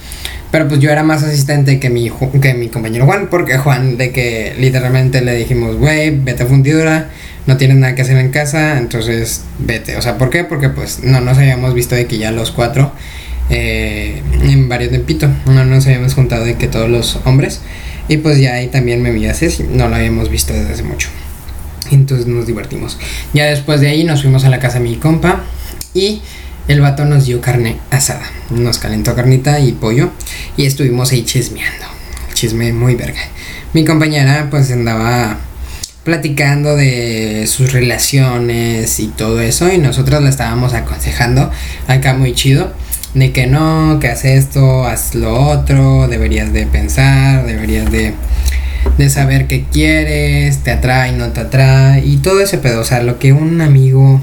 Pero 0.55 0.69
pues 0.69 0.79
yo 0.79 0.89
era 0.89 1.03
más 1.03 1.25
asistente 1.25 1.81
que 1.81 1.91
mi, 1.91 2.13
que 2.41 2.55
mi 2.55 2.69
compañero 2.69 3.07
Juan, 3.07 3.27
porque 3.29 3.59
Juan 3.59 3.97
de 3.97 4.13
que 4.13 4.55
literalmente 4.57 5.21
le 5.21 5.35
dijimos, 5.35 5.75
güey, 5.75 6.17
vete 6.17 6.45
a 6.45 6.47
fundidura, 6.47 7.11
no 7.49 7.57
tienes 7.57 7.77
nada 7.79 7.97
que 7.97 8.03
hacer 8.03 8.17
en 8.19 8.31
casa, 8.31 8.79
entonces 8.79 9.43
vete. 9.59 9.97
O 9.97 10.01
sea, 10.01 10.17
¿por 10.17 10.31
qué? 10.31 10.45
Porque 10.45 10.69
pues 10.69 11.03
no 11.03 11.21
nos 11.21 11.39
habíamos 11.39 11.75
visto 11.75 11.97
de 11.97 12.07
que 12.07 12.19
ya 12.19 12.31
los 12.31 12.53
cuatro 12.53 12.93
eh, 13.51 14.23
en 14.45 14.69
varios 14.69 14.93
tempito, 14.93 15.29
no 15.47 15.65
nos 15.65 15.87
habíamos 15.89 16.15
juntado 16.15 16.45
de 16.45 16.55
que 16.55 16.69
todos 16.69 16.89
los 16.89 17.19
hombres. 17.25 17.61
Y 18.07 18.19
pues 18.19 18.39
ya 18.39 18.53
ahí 18.55 18.69
también 18.69 19.03
me 19.03 19.11
vi 19.11 19.27
a 19.27 19.35
no 19.73 19.89
lo 19.89 19.97
habíamos 19.97 20.29
visto 20.29 20.53
desde 20.53 20.73
hace 20.73 20.85
mucho. 20.85 21.09
Entonces 21.91 22.29
nos 22.29 22.47
divertimos. 22.47 22.97
Ya 23.33 23.47
después 23.47 23.81
de 23.81 23.89
ahí 23.89 24.05
nos 24.05 24.23
fuimos 24.23 24.45
a 24.45 24.51
la 24.51 24.61
casa 24.61 24.79
de 24.79 24.89
mi 24.89 24.95
compa 24.99 25.43
y 25.95 26.23
el 26.69 26.81
vato 26.81 27.05
nos 27.05 27.27
dio 27.27 27.41
carne 27.41 27.79
asada. 27.91 28.25
Nos 28.51 28.79
calentó 28.79 29.15
carnita 29.15 29.61
y 29.61 29.73
pollo 29.73 30.11
y 30.57 30.67
estuvimos 30.67 31.13
ahí 31.13 31.25
chismeando. 31.25 31.87
Chisme 32.33 32.73
muy 32.73 32.95
verga. 32.95 33.21
Mi 33.73 33.85
compañera 33.85 34.49
pues 34.51 34.71
andaba 34.71 35.39
platicando 36.05 36.77
de 36.77 37.47
sus 37.47 37.73
relaciones 37.73 39.01
y 39.01 39.09
todo 39.09 39.41
eso 39.41 39.73
y 39.73 39.79
nosotros 39.79 40.23
le 40.23 40.29
estábamos 40.29 40.75
aconsejando 40.75 41.51
acá 41.89 42.15
muy 42.15 42.35
chido 42.35 42.73
de 43.15 43.33
que 43.33 43.47
no, 43.47 43.99
que 44.01 44.09
haz 44.09 44.25
esto, 44.25 44.85
haz 44.85 45.15
lo 45.15 45.35
otro, 45.35 46.09
deberías 46.09 46.53
de 46.53 46.67
pensar, 46.67 47.47
deberías 47.47 47.91
de, 47.91 48.13
de 48.99 49.11
saber 49.11 49.47
qué 49.47 49.65
quieres, 49.71 50.59
te 50.59 50.71
atrae, 50.71 51.13
no 51.13 51.29
te 51.31 51.41
atrae 51.41 52.05
y 52.05 52.19
todo 52.19 52.41
ese 52.41 52.59
pedo, 52.59 52.81
o 52.81 52.85
sea, 52.85 53.03
lo 53.03 53.19
que 53.19 53.33
un 53.33 53.61
amigo 53.61 54.23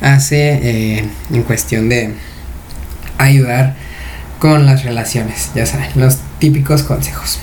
hace 0.00 0.60
eh, 0.62 1.04
en 1.32 1.42
cuestión 1.42 1.88
de 1.88 2.14
ayudar 3.18 3.76
con 4.38 4.66
las 4.66 4.84
relaciones, 4.84 5.50
ya 5.54 5.66
saben, 5.66 5.88
los 5.94 6.18
típicos 6.38 6.82
consejos. 6.82 7.38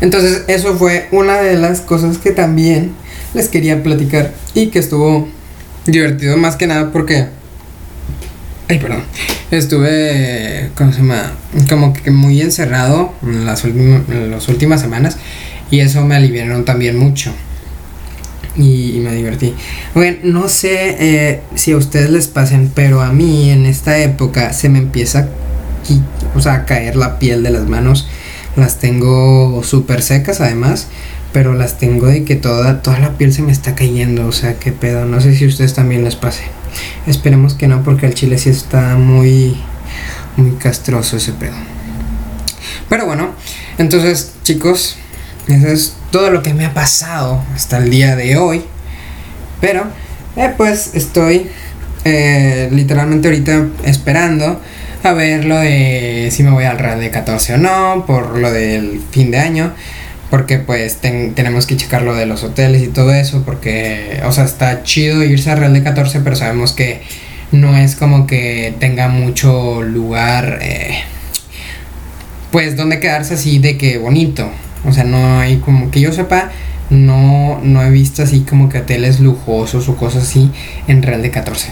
Entonces, 0.00 0.44
eso 0.46 0.76
fue 0.76 1.08
una 1.10 1.40
de 1.40 1.56
las 1.56 1.80
cosas 1.80 2.18
que 2.18 2.30
también 2.30 2.92
les 3.34 3.48
quería 3.48 3.82
platicar 3.82 4.32
y 4.54 4.68
que 4.68 4.78
estuvo 4.78 5.28
divertido 5.86 6.36
más 6.36 6.56
que 6.56 6.66
nada 6.66 6.92
porque... 6.92 7.26
Ay, 8.68 8.78
perdón. 8.78 9.02
Estuve, 9.50 10.70
¿cómo 10.74 10.92
se 10.92 10.98
llama? 10.98 11.32
Como 11.70 11.94
que 11.94 12.10
muy 12.10 12.42
encerrado 12.42 13.14
en 13.22 13.46
las, 13.46 13.64
en 13.64 14.30
las 14.30 14.46
últimas 14.48 14.80
semanas 14.80 15.16
y 15.70 15.80
eso 15.80 16.04
me 16.04 16.16
aliviaron 16.16 16.64
también 16.64 16.98
mucho. 16.98 17.32
Y, 18.56 19.00
me 19.04 19.14
divertí. 19.14 19.54
Bueno, 19.94 20.18
no 20.24 20.48
sé 20.48 20.96
eh, 20.98 21.40
si 21.54 21.72
a 21.72 21.76
ustedes 21.76 22.10
les 22.10 22.26
pasen, 22.26 22.70
pero 22.74 23.00
a 23.00 23.12
mí 23.12 23.50
en 23.50 23.66
esta 23.66 23.98
época 23.98 24.52
se 24.52 24.68
me 24.68 24.78
empieza 24.78 25.28
o 26.34 26.40
sea, 26.40 26.54
a 26.54 26.64
caer 26.66 26.96
la 26.96 27.18
piel 27.18 27.42
de 27.42 27.50
las 27.50 27.66
manos. 27.68 28.08
Las 28.56 28.78
tengo 28.78 29.62
súper 29.62 30.02
secas 30.02 30.40
además, 30.40 30.88
pero 31.32 31.54
las 31.54 31.78
tengo 31.78 32.06
de 32.06 32.24
que 32.24 32.34
toda, 32.34 32.82
toda 32.82 32.98
la 32.98 33.16
piel 33.16 33.32
se 33.32 33.42
me 33.42 33.52
está 33.52 33.74
cayendo. 33.74 34.26
O 34.26 34.32
sea, 34.32 34.58
qué 34.58 34.72
pedo. 34.72 35.04
No 35.04 35.20
sé 35.20 35.34
si 35.36 35.44
a 35.44 35.48
ustedes 35.48 35.74
también 35.74 36.04
les 36.04 36.16
pase. 36.16 36.42
Esperemos 37.06 37.54
que 37.54 37.68
no, 37.68 37.82
porque 37.82 38.06
el 38.06 38.14
chile 38.14 38.38
sí 38.38 38.50
está 38.50 38.96
muy, 38.96 39.56
muy 40.36 40.52
castroso 40.52 41.16
ese 41.16 41.32
pedo. 41.32 41.56
Pero 42.88 43.06
bueno, 43.06 43.30
entonces 43.78 44.32
chicos, 44.44 44.96
eso 45.46 45.66
es 45.68 45.96
todo 46.10 46.30
lo 46.30 46.42
que 46.42 46.54
me 46.54 46.64
ha 46.64 46.74
pasado 46.74 47.42
hasta 47.54 47.78
el 47.78 47.90
día 47.90 48.16
de 48.16 48.36
hoy. 48.36 48.64
Pero, 49.60 49.84
eh, 50.36 50.52
pues 50.56 50.94
estoy 50.94 51.50
eh, 52.04 52.68
literalmente 52.72 53.28
ahorita 53.28 53.66
esperando 53.84 54.60
a 55.02 55.12
ver 55.12 55.44
lo 55.44 55.56
de 55.56 56.28
si 56.32 56.42
me 56.42 56.50
voy 56.50 56.64
al 56.64 56.78
Real 56.78 57.00
de 57.00 57.10
14 57.10 57.54
o 57.54 57.58
no, 57.58 58.04
por 58.06 58.38
lo 58.38 58.50
del 58.50 59.00
fin 59.10 59.30
de 59.30 59.38
año. 59.38 59.72
Porque 60.30 60.58
pues 60.58 60.98
tenemos 60.98 61.66
que 61.66 61.76
checar 61.76 62.02
lo 62.02 62.14
de 62.14 62.26
los 62.26 62.44
hoteles 62.44 62.82
y 62.82 62.88
todo 62.88 63.12
eso. 63.12 63.42
Porque, 63.44 64.20
o 64.24 64.32
sea, 64.32 64.44
está 64.44 64.82
chido 64.82 65.22
irse 65.22 65.50
al 65.50 65.58
Real 65.58 65.72
de 65.72 65.82
14, 65.82 66.20
pero 66.20 66.36
sabemos 66.36 66.72
que 66.72 67.02
no 67.52 67.76
es 67.76 67.96
como 67.96 68.26
que 68.26 68.74
tenga 68.78 69.08
mucho 69.08 69.82
lugar, 69.82 70.58
eh, 70.60 70.98
pues 72.50 72.76
donde 72.76 73.00
quedarse 73.00 73.34
así 73.34 73.58
de 73.58 73.78
que 73.78 73.98
bonito. 73.98 74.50
O 74.84 74.92
sea, 74.92 75.04
no 75.04 75.40
hay 75.40 75.56
como 75.58 75.90
que 75.90 76.00
yo 76.00 76.12
sepa, 76.12 76.50
no, 76.90 77.60
no 77.62 77.82
he 77.82 77.90
visto 77.90 78.22
así 78.22 78.40
como 78.40 78.68
que 78.68 78.78
hoteles 78.78 79.20
lujosos 79.20 79.88
o 79.88 79.96
cosas 79.96 80.24
así 80.24 80.50
en 80.86 81.02
Real 81.02 81.22
de 81.22 81.30
14. 81.30 81.68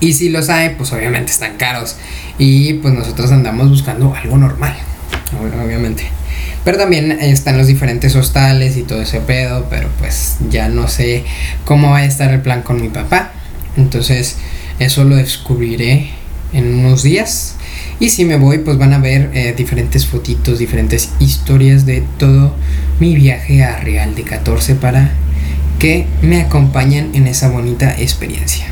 Y 0.00 0.14
si 0.14 0.30
los 0.30 0.50
hay, 0.50 0.70
pues 0.70 0.92
obviamente 0.92 1.30
están 1.30 1.56
caros. 1.56 1.96
Y 2.36 2.74
pues 2.74 2.92
nosotros 2.92 3.30
andamos 3.30 3.68
buscando 3.68 4.12
algo 4.14 4.36
normal, 4.36 4.74
obviamente. 5.64 6.21
Pero 6.64 6.78
también 6.78 7.12
están 7.12 7.58
los 7.58 7.66
diferentes 7.66 8.14
hostales 8.14 8.76
y 8.76 8.82
todo 8.82 9.02
ese 9.02 9.20
pedo, 9.20 9.66
pero 9.68 9.88
pues 9.98 10.36
ya 10.48 10.68
no 10.68 10.86
sé 10.88 11.24
cómo 11.64 11.90
va 11.90 11.98
a 11.98 12.04
estar 12.04 12.32
el 12.32 12.40
plan 12.40 12.62
con 12.62 12.80
mi 12.80 12.88
papá. 12.88 13.32
Entonces 13.76 14.36
eso 14.78 15.04
lo 15.04 15.16
descubriré 15.16 16.10
en 16.52 16.74
unos 16.74 17.02
días. 17.02 17.56
Y 17.98 18.10
si 18.10 18.24
me 18.24 18.36
voy, 18.36 18.58
pues 18.58 18.78
van 18.78 18.92
a 18.92 18.98
ver 18.98 19.30
eh, 19.34 19.54
diferentes 19.56 20.06
fotitos, 20.06 20.58
diferentes 20.58 21.10
historias 21.18 21.86
de 21.86 22.04
todo 22.18 22.54
mi 23.00 23.14
viaje 23.14 23.64
a 23.64 23.78
Real 23.80 24.14
de 24.14 24.22
14 24.22 24.74
para 24.76 25.12
que 25.78 26.06
me 26.20 26.40
acompañen 26.40 27.10
en 27.14 27.26
esa 27.26 27.48
bonita 27.48 27.96
experiencia. 27.98 28.66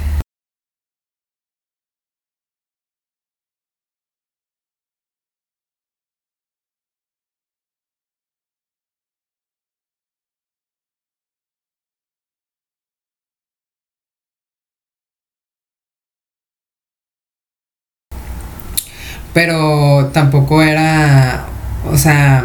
Pero 19.32 20.10
tampoco 20.12 20.62
era, 20.62 21.46
o 21.90 21.96
sea, 21.96 22.44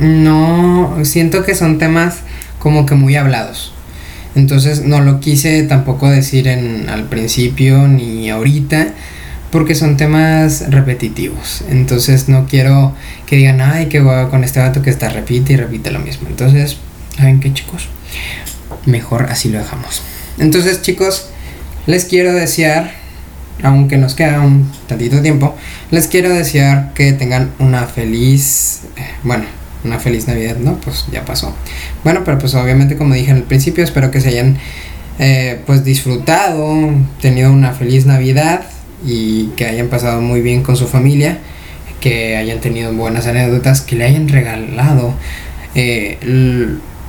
no, 0.00 0.96
siento 1.02 1.44
que 1.44 1.54
son 1.54 1.78
temas 1.78 2.18
como 2.58 2.86
que 2.86 2.94
muy 2.94 3.16
hablados. 3.16 3.72
Entonces 4.34 4.84
no 4.84 5.00
lo 5.00 5.20
quise 5.20 5.62
tampoco 5.64 6.08
decir 6.08 6.48
en, 6.48 6.88
al 6.88 7.04
principio 7.04 7.88
ni 7.88 8.30
ahorita 8.30 8.88
porque 9.50 9.74
son 9.74 9.96
temas 9.96 10.70
repetitivos. 10.70 11.64
Entonces 11.70 12.28
no 12.28 12.46
quiero 12.46 12.94
que 13.26 13.36
digan, 13.36 13.60
ay, 13.60 13.86
que 13.86 14.00
voy 14.00 14.26
con 14.26 14.44
este 14.44 14.60
vato 14.60 14.82
que 14.82 14.90
está 14.90 15.08
repite 15.08 15.54
y 15.54 15.56
repite 15.56 15.90
lo 15.90 16.00
mismo. 16.00 16.28
Entonces, 16.28 16.76
¿saben 17.16 17.40
qué 17.40 17.52
chicos? 17.52 17.88
Mejor 18.84 19.24
así 19.30 19.48
lo 19.48 19.58
dejamos. 19.58 20.02
Entonces 20.38 20.82
chicos, 20.82 21.30
les 21.86 22.04
quiero 22.04 22.32
desear 22.34 22.92
aunque 23.62 23.96
nos 23.96 24.14
queda 24.14 24.40
un 24.40 24.70
tantito 24.86 25.20
tiempo, 25.20 25.54
les 25.90 26.06
quiero 26.06 26.30
desear 26.30 26.92
que 26.94 27.12
tengan 27.12 27.50
una 27.58 27.86
feliz, 27.86 28.82
bueno, 29.22 29.44
una 29.84 29.98
feliz 29.98 30.26
Navidad, 30.28 30.56
¿no? 30.56 30.76
Pues 30.76 31.06
ya 31.12 31.24
pasó. 31.24 31.54
Bueno, 32.04 32.22
pero 32.24 32.38
pues 32.38 32.54
obviamente 32.54 32.96
como 32.96 33.14
dije 33.14 33.30
en 33.30 33.38
el 33.38 33.42
principio, 33.44 33.84
espero 33.84 34.10
que 34.10 34.20
se 34.20 34.28
hayan 34.28 34.58
eh, 35.18 35.60
pues 35.66 35.84
disfrutado, 35.84 36.92
tenido 37.20 37.52
una 37.52 37.72
feliz 37.72 38.06
Navidad 38.06 38.62
y 39.04 39.48
que 39.56 39.66
hayan 39.66 39.88
pasado 39.88 40.20
muy 40.20 40.40
bien 40.40 40.62
con 40.62 40.76
su 40.76 40.86
familia, 40.86 41.38
que 42.00 42.36
hayan 42.36 42.60
tenido 42.60 42.92
buenas 42.92 43.26
anécdotas, 43.26 43.80
que 43.80 43.96
le 43.96 44.04
hayan 44.04 44.28
regalado 44.28 45.14
eh, 45.74 46.18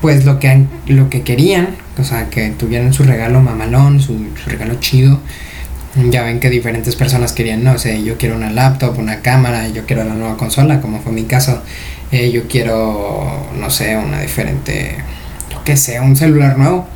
pues 0.01 0.25
lo 0.25 0.39
que, 0.39 0.65
lo 0.87 1.09
que 1.09 1.21
querían, 1.21 1.69
o 1.97 2.03
sea, 2.03 2.29
que 2.29 2.49
tuvieran 2.51 2.93
su 2.93 3.03
regalo 3.03 3.41
mamalón, 3.41 3.99
su 3.99 4.17
regalo 4.45 4.75
chido 4.75 5.19
ya 5.95 6.23
ven 6.23 6.39
que 6.39 6.49
diferentes 6.49 6.95
personas 6.95 7.33
querían, 7.33 7.63
no 7.63 7.77
sé, 7.77 8.03
yo 8.03 8.17
quiero 8.17 8.35
una 8.35 8.51
laptop, 8.51 8.97
una 8.99 9.21
cámara, 9.21 9.67
yo 9.69 9.85
quiero 9.85 10.03
la 10.03 10.13
nueva 10.13 10.37
consola, 10.37 10.81
como 10.81 11.01
fue 11.01 11.11
mi 11.11 11.23
caso. 11.23 11.61
Eh, 12.11 12.31
yo 12.31 12.47
quiero, 12.47 13.47
no 13.59 13.69
sé, 13.69 13.95
una 13.97 14.21
diferente, 14.21 14.97
lo 15.51 15.63
que 15.63 15.77
sea, 15.77 16.01
un 16.01 16.15
celular 16.15 16.57
nuevo. 16.57 16.87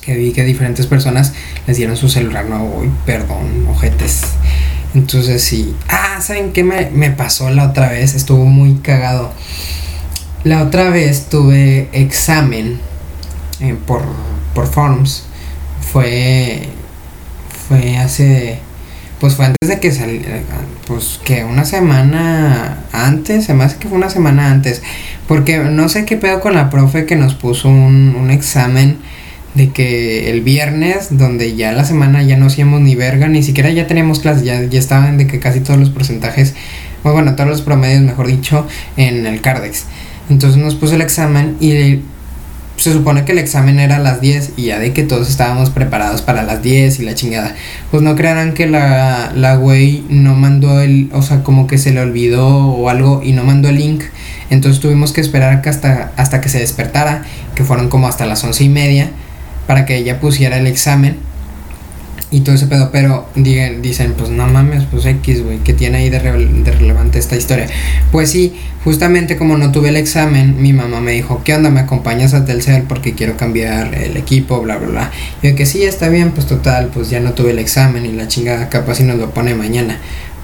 Que 0.00 0.14
vi 0.14 0.32
que 0.32 0.42
diferentes 0.44 0.86
personas 0.86 1.34
les 1.66 1.76
dieron 1.76 1.96
su 1.96 2.08
celular 2.08 2.46
nuevo. 2.46 2.80
Uy, 2.80 2.90
perdón, 3.04 3.66
ojetes. 3.68 4.22
Entonces 4.94 5.42
sí. 5.42 5.76
Ah, 5.88 6.20
¿saben 6.22 6.52
qué 6.52 6.64
me, 6.64 6.90
me 6.90 7.10
pasó 7.10 7.50
la 7.50 7.68
otra 7.68 7.90
vez? 7.90 8.14
Estuvo 8.14 8.46
muy 8.46 8.76
cagado. 8.76 9.32
La 10.44 10.62
otra 10.62 10.88
vez 10.88 11.28
tuve 11.28 11.88
examen 11.92 12.80
eh, 13.60 13.76
por, 13.86 14.02
por 14.54 14.66
Forms. 14.66 15.24
Fue 15.92 16.68
fue 17.68 17.98
hace 17.98 18.58
pues 19.20 19.34
fue 19.34 19.46
antes 19.46 19.68
de 19.68 19.80
que 19.80 19.90
saliera, 19.90 20.40
pues 20.86 21.20
que 21.24 21.44
una 21.44 21.64
semana 21.64 22.84
antes, 22.92 23.46
se 23.46 23.54
me 23.54 23.64
hace 23.64 23.76
que 23.78 23.88
fue 23.88 23.98
una 23.98 24.10
semana 24.10 24.52
antes, 24.52 24.80
porque 25.26 25.58
no 25.58 25.88
sé 25.88 26.04
qué 26.04 26.16
pedo 26.16 26.40
con 26.40 26.54
la 26.54 26.70
profe 26.70 27.04
que 27.04 27.16
nos 27.16 27.34
puso 27.34 27.68
un, 27.68 28.14
un 28.16 28.30
examen 28.30 28.98
de 29.54 29.70
que 29.70 30.30
el 30.30 30.42
viernes, 30.42 31.08
donde 31.10 31.56
ya 31.56 31.72
la 31.72 31.84
semana 31.84 32.22
ya 32.22 32.36
no 32.36 32.46
hacíamos 32.46 32.80
ni 32.80 32.94
verga, 32.94 33.26
ni 33.26 33.42
siquiera 33.42 33.70
ya 33.70 33.88
teníamos 33.88 34.20
clases, 34.20 34.44
ya, 34.44 34.62
ya 34.62 34.78
estaban 34.78 35.18
de 35.18 35.26
que 35.26 35.40
casi 35.40 35.60
todos 35.60 35.80
los 35.80 35.90
porcentajes, 35.90 36.54
bueno, 37.02 37.34
todos 37.34 37.48
los 37.48 37.62
promedios, 37.62 38.02
mejor 38.02 38.28
dicho, 38.28 38.66
en 38.96 39.26
el 39.26 39.40
Cardex. 39.40 39.86
Entonces 40.30 40.62
nos 40.62 40.74
puso 40.74 40.94
el 40.94 41.00
examen 41.00 41.56
y 41.58 42.00
se 42.78 42.92
supone 42.92 43.24
que 43.24 43.32
el 43.32 43.38
examen 43.38 43.80
era 43.80 43.96
a 43.96 43.98
las 43.98 44.20
10 44.20 44.52
y 44.56 44.66
ya 44.66 44.78
de 44.78 44.92
que 44.92 45.02
todos 45.02 45.28
estábamos 45.28 45.70
preparados 45.70 46.22
para 46.22 46.44
las 46.44 46.62
10 46.62 47.00
y 47.00 47.04
la 47.04 47.14
chingada. 47.14 47.54
Pues 47.90 48.02
no 48.02 48.14
creerán 48.14 48.54
que 48.54 48.66
la, 48.66 49.32
la 49.34 49.56
güey 49.56 50.04
no 50.08 50.34
mandó 50.34 50.80
el, 50.80 51.10
o 51.12 51.20
sea, 51.22 51.42
como 51.42 51.66
que 51.66 51.76
se 51.76 51.92
le 51.92 52.00
olvidó 52.00 52.46
o 52.46 52.88
algo 52.88 53.20
y 53.22 53.32
no 53.32 53.42
mandó 53.42 53.68
el 53.68 53.76
link. 53.76 54.04
Entonces 54.48 54.80
tuvimos 54.80 55.12
que 55.12 55.20
esperar 55.20 55.60
hasta, 55.68 56.12
hasta 56.16 56.40
que 56.40 56.48
se 56.48 56.60
despertara, 56.60 57.24
que 57.54 57.64
fueron 57.64 57.88
como 57.88 58.06
hasta 58.06 58.26
las 58.26 58.44
once 58.44 58.62
y 58.62 58.68
media, 58.68 59.10
para 59.66 59.84
que 59.84 59.96
ella 59.96 60.20
pusiera 60.20 60.56
el 60.56 60.66
examen 60.66 61.27
y 62.30 62.40
todo 62.40 62.54
ese 62.54 62.66
pedo, 62.66 62.90
pero 62.92 63.26
dicen, 63.34 64.14
pues 64.16 64.28
no 64.28 64.46
mames, 64.46 64.84
pues 64.84 65.06
X, 65.06 65.42
güey, 65.44 65.58
que 65.58 65.72
tiene 65.72 65.98
ahí 65.98 66.10
de, 66.10 66.18
de, 66.20 66.72
relevante 66.72 67.18
esta 67.18 67.36
historia. 67.36 67.66
Pues 68.12 68.30
sí, 68.30 68.54
justamente 68.84 69.38
como 69.38 69.56
no 69.56 69.72
tuve 69.72 69.88
el 69.88 69.96
examen, 69.96 70.60
mi 70.60 70.74
mamá 70.74 71.00
me 71.00 71.12
dijo, 71.12 71.40
¿qué 71.42 71.54
onda? 71.54 71.70
¿Me 71.70 71.80
acompañas 71.80 72.34
a 72.34 72.44
Telcel 72.44 72.82
porque 72.82 73.14
quiero 73.14 73.36
cambiar 73.36 73.94
el 73.94 74.16
equipo, 74.16 74.60
bla, 74.60 74.76
bla, 74.76 74.88
bla? 74.88 75.10
Y 75.42 75.48
yo 75.48 75.56
que 75.56 75.64
sí, 75.64 75.84
está 75.84 76.10
bien, 76.10 76.32
pues 76.32 76.46
total, 76.46 76.90
pues 76.92 77.08
ya 77.08 77.20
no 77.20 77.32
tuve 77.32 77.52
el 77.52 77.58
examen 77.58 78.04
y 78.04 78.12
la 78.12 78.28
chingada 78.28 78.68
capaz 78.68 78.96
si 78.96 79.04
nos 79.04 79.16
lo 79.16 79.30
pone 79.30 79.54
mañana. 79.54 79.98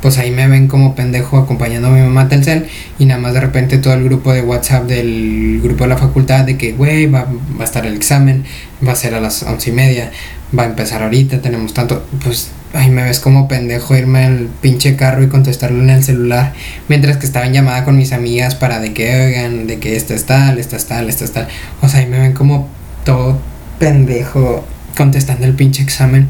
Pues 0.04 0.18
ahí 0.18 0.30
me 0.30 0.46
ven 0.46 0.68
como 0.68 0.94
pendejo 0.94 1.38
acompañando 1.38 1.88
a 1.88 1.90
mi 1.92 2.02
mamá 2.02 2.20
a 2.20 2.28
Telcel 2.28 2.66
y 2.98 3.06
nada 3.06 3.18
más 3.18 3.32
de 3.32 3.40
repente 3.40 3.78
todo 3.78 3.94
el 3.94 4.04
grupo 4.04 4.34
de 4.34 4.42
WhatsApp 4.42 4.84
del 4.84 5.62
grupo 5.62 5.84
de 5.84 5.88
la 5.88 5.96
facultad 5.96 6.44
de 6.44 6.58
que, 6.58 6.72
güey, 6.72 7.06
va, 7.06 7.26
va 7.58 7.62
a 7.62 7.64
estar 7.64 7.86
el 7.86 7.94
examen, 7.94 8.44
va 8.86 8.92
a 8.92 8.96
ser 8.96 9.14
a 9.14 9.20
las 9.22 9.44
once 9.44 9.70
y 9.70 9.72
media, 9.72 10.10
va 10.56 10.64
a 10.64 10.66
empezar 10.66 11.02
ahorita, 11.02 11.40
tenemos 11.40 11.72
tanto, 11.72 12.04
pues 12.22 12.50
ahí 12.74 12.90
me 12.90 13.02
ves 13.02 13.18
como 13.18 13.48
pendejo 13.48 13.96
irme 13.96 14.26
al 14.26 14.48
pinche 14.60 14.94
carro 14.94 15.22
y 15.22 15.28
contestarlo 15.28 15.82
en 15.82 15.88
el 15.88 16.04
celular 16.04 16.52
mientras 16.86 17.16
que 17.16 17.24
estaba 17.24 17.46
en 17.46 17.54
llamada 17.54 17.86
con 17.86 17.96
mis 17.96 18.12
amigas 18.12 18.54
para 18.54 18.80
de 18.80 18.92
que 18.92 19.08
oigan, 19.28 19.66
de 19.66 19.78
que 19.78 19.96
esta 19.96 20.12
es 20.12 20.26
tal, 20.26 20.58
esta 20.58 20.76
es 20.76 20.84
tal, 20.84 21.08
esta 21.08 21.24
es 21.24 21.32
tal. 21.32 21.48
O 21.80 21.88
sea, 21.88 22.00
ahí 22.00 22.06
me 22.08 22.18
ven 22.18 22.34
como 22.34 22.68
todo 23.06 23.38
pendejo 23.78 24.66
contestando 24.98 25.46
el 25.46 25.54
pinche 25.54 25.82
examen. 25.82 26.28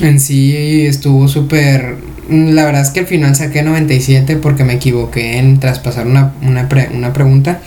En 0.00 0.18
sí 0.18 0.86
estuvo 0.86 1.28
súper... 1.28 1.96
La 2.30 2.64
verdad 2.64 2.82
es 2.82 2.90
que 2.90 3.00
al 3.00 3.06
final 3.06 3.34
saqué 3.34 3.62
97 3.62 4.36
porque 4.36 4.64
me 4.64 4.74
equivoqué 4.74 5.38
en 5.38 5.58
traspasar 5.58 6.06
una, 6.06 6.32
una, 6.42 6.68
una 6.92 7.12
pregunta. 7.12 7.60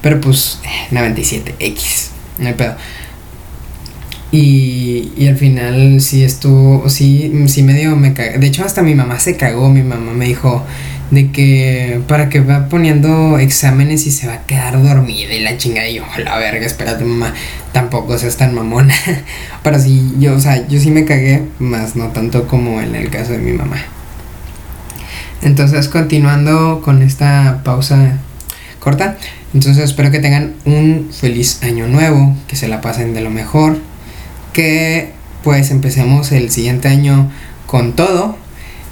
Pero 0.00 0.20
pues 0.20 0.58
97, 0.90 1.54
X. 1.58 2.10
No 2.38 2.48
hay 2.48 2.54
pedo. 2.54 2.74
Y, 4.32 5.12
y 5.16 5.28
al 5.28 5.36
final 5.36 6.00
sí 6.00 6.24
estuvo, 6.24 6.88
sí, 6.88 7.30
sí 7.46 7.62
medio 7.62 7.94
me 7.96 8.14
cagó. 8.14 8.38
De 8.38 8.46
hecho 8.46 8.64
hasta 8.64 8.82
mi 8.82 8.94
mamá 8.94 9.20
se 9.20 9.36
cagó, 9.36 9.68
mi 9.68 9.82
mamá 9.82 10.12
me 10.12 10.24
dijo 10.24 10.64
de 11.12 11.30
que 11.30 12.00
para 12.08 12.30
que 12.30 12.40
va 12.40 12.70
poniendo 12.70 13.38
exámenes 13.38 14.06
y 14.06 14.10
se 14.10 14.26
va 14.26 14.32
a 14.32 14.46
quedar 14.46 14.82
dormida 14.82 15.34
y 15.34 15.40
la 15.40 15.58
chingada 15.58 15.86
y 15.86 15.96
yo, 15.96 16.04
la 16.24 16.38
verga, 16.38 16.64
espérate 16.64 17.04
mamá, 17.04 17.34
tampoco 17.72 18.16
seas 18.16 18.38
tan 18.38 18.54
mamona. 18.54 18.94
Pero 19.62 19.78
sí, 19.78 20.14
yo, 20.18 20.34
o 20.34 20.40
sea, 20.40 20.66
yo 20.66 20.80
sí 20.80 20.90
me 20.90 21.04
cagué, 21.04 21.42
más 21.58 21.96
no 21.96 22.08
tanto 22.08 22.48
como 22.48 22.80
en 22.80 22.94
el 22.96 23.10
caso 23.10 23.32
de 23.32 23.38
mi 23.38 23.52
mamá. 23.52 23.76
Entonces, 25.42 25.88
continuando 25.88 26.80
con 26.82 27.02
esta 27.02 27.60
pausa 27.62 28.18
corta, 28.78 29.18
entonces 29.52 29.84
espero 29.84 30.10
que 30.10 30.18
tengan 30.18 30.54
un 30.64 31.10
feliz 31.12 31.62
año 31.62 31.88
nuevo, 31.88 32.34
que 32.46 32.56
se 32.56 32.68
la 32.68 32.80
pasen 32.80 33.12
de 33.12 33.20
lo 33.20 33.28
mejor, 33.28 33.76
que 34.52 35.12
pues 35.42 35.70
empecemos 35.70 36.32
el 36.32 36.50
siguiente 36.50 36.88
año 36.88 37.30
con 37.66 37.94
todo 37.94 38.36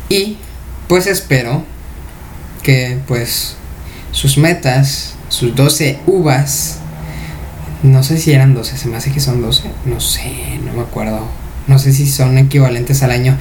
y 0.09 0.39
pues 0.89 1.07
espero 1.07 1.63
que 2.63 2.99
pues 3.07 3.57
sus 4.13 4.39
metas, 4.39 5.15
sus 5.29 5.55
12 5.55 6.01
uvas, 6.07 6.79
no 7.83 8.03
sé 8.03 8.19
si 8.19 8.33
eran 8.33 8.55
12, 8.55 8.77
se 8.77 8.89
me 8.89 8.97
hace 8.97 9.13
que 9.13 9.21
son 9.21 9.41
12, 9.41 9.71
no 9.87 10.01
sé, 10.01 10.59
no 10.65 10.73
me 10.73 10.83
acuerdo, 10.83 11.27
no 11.67 11.79
sé 11.79 11.93
si 11.93 12.07
son 12.07 12.37
equivalentes 12.39 13.03
al 13.03 13.13
año, 13.13 13.39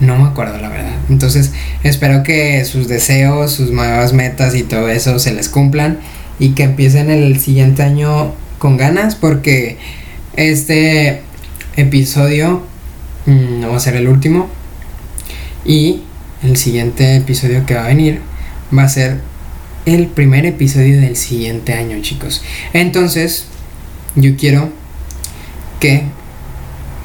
no 0.00 0.16
me 0.18 0.28
acuerdo 0.28 0.58
la 0.58 0.68
verdad. 0.68 0.94
Entonces 1.10 1.52
espero 1.82 2.22
que 2.22 2.64
sus 2.64 2.88
deseos, 2.88 3.52
sus 3.52 3.70
nuevas 3.70 4.12
metas 4.12 4.54
y 4.54 4.62
todo 4.62 4.88
eso 4.88 5.18
se 5.18 5.32
les 5.32 5.48
cumplan 5.48 5.98
y 6.38 6.50
que 6.50 6.64
empiecen 6.64 7.10
el 7.10 7.38
siguiente 7.40 7.82
año 7.82 8.32
con 8.58 8.76
ganas 8.76 9.14
porque 9.14 9.78
este 10.36 11.22
episodio 11.76 12.62
mm, 13.26 13.60
no 13.60 13.70
va 13.70 13.76
a 13.76 13.80
ser 13.80 13.96
el 13.96 14.08
último 14.08 14.48
y 15.64 16.02
el 16.42 16.56
siguiente 16.56 17.16
episodio 17.16 17.64
que 17.66 17.74
va 17.74 17.84
a 17.84 17.88
venir 17.88 18.20
va 18.76 18.84
a 18.84 18.88
ser 18.88 19.20
el 19.86 20.06
primer 20.06 20.46
episodio 20.46 21.00
del 21.00 21.16
siguiente 21.16 21.74
año, 21.74 22.00
chicos. 22.00 22.42
Entonces, 22.72 23.46
yo 24.16 24.36
quiero 24.36 24.70
que 25.80 26.04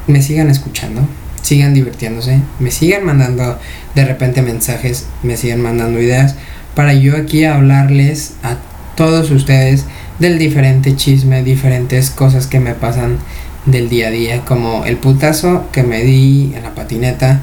me 0.06 0.22
sigan 0.22 0.48
escuchando, 0.48 1.02
sigan 1.42 1.74
divirtiéndose, 1.74 2.40
me 2.58 2.70
sigan 2.70 3.04
mandando 3.04 3.58
de 3.94 4.04
repente 4.04 4.42
mensajes, 4.42 5.06
me 5.22 5.36
sigan 5.36 5.60
mandando 5.60 6.00
ideas 6.00 6.36
para 6.74 6.94
yo 6.94 7.16
aquí 7.16 7.44
hablarles 7.44 8.34
a 8.42 8.56
todos 8.96 9.30
ustedes 9.30 9.84
del 10.18 10.38
diferente 10.38 10.96
chisme, 10.96 11.42
diferentes 11.42 12.10
cosas 12.10 12.46
que 12.46 12.60
me 12.60 12.74
pasan 12.74 13.18
del 13.66 13.88
día 13.88 14.08
a 14.08 14.10
día, 14.10 14.44
como 14.44 14.84
el 14.84 14.96
putazo 14.96 15.68
que 15.72 15.82
me 15.82 16.02
di 16.02 16.52
en 16.54 16.62
la 16.62 16.74
patineta 16.74 17.40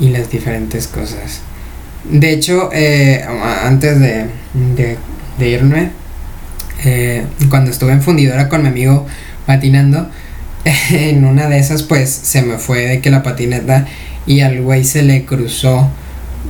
y 0.00 0.08
las 0.08 0.30
diferentes 0.30 0.86
cosas. 0.86 1.40
De 2.04 2.32
hecho, 2.32 2.68
eh, 2.72 3.24
antes 3.64 3.98
de, 3.98 4.98
irme, 5.38 5.90
eh, 6.84 7.24
cuando 7.48 7.70
estuve 7.70 7.92
en 7.92 8.02
fundidora 8.02 8.48
con 8.48 8.62
mi 8.62 8.68
amigo 8.68 9.06
patinando, 9.46 10.08
en 10.90 11.24
una 11.24 11.48
de 11.48 11.58
esas 11.58 11.82
pues 11.82 12.10
se 12.10 12.42
me 12.42 12.58
fue 12.58 12.86
de 12.86 13.00
que 13.00 13.10
la 13.10 13.22
patineta 13.22 13.86
y 14.26 14.40
al 14.40 14.60
güey 14.62 14.84
se 14.84 15.02
le 15.02 15.24
cruzó 15.24 15.90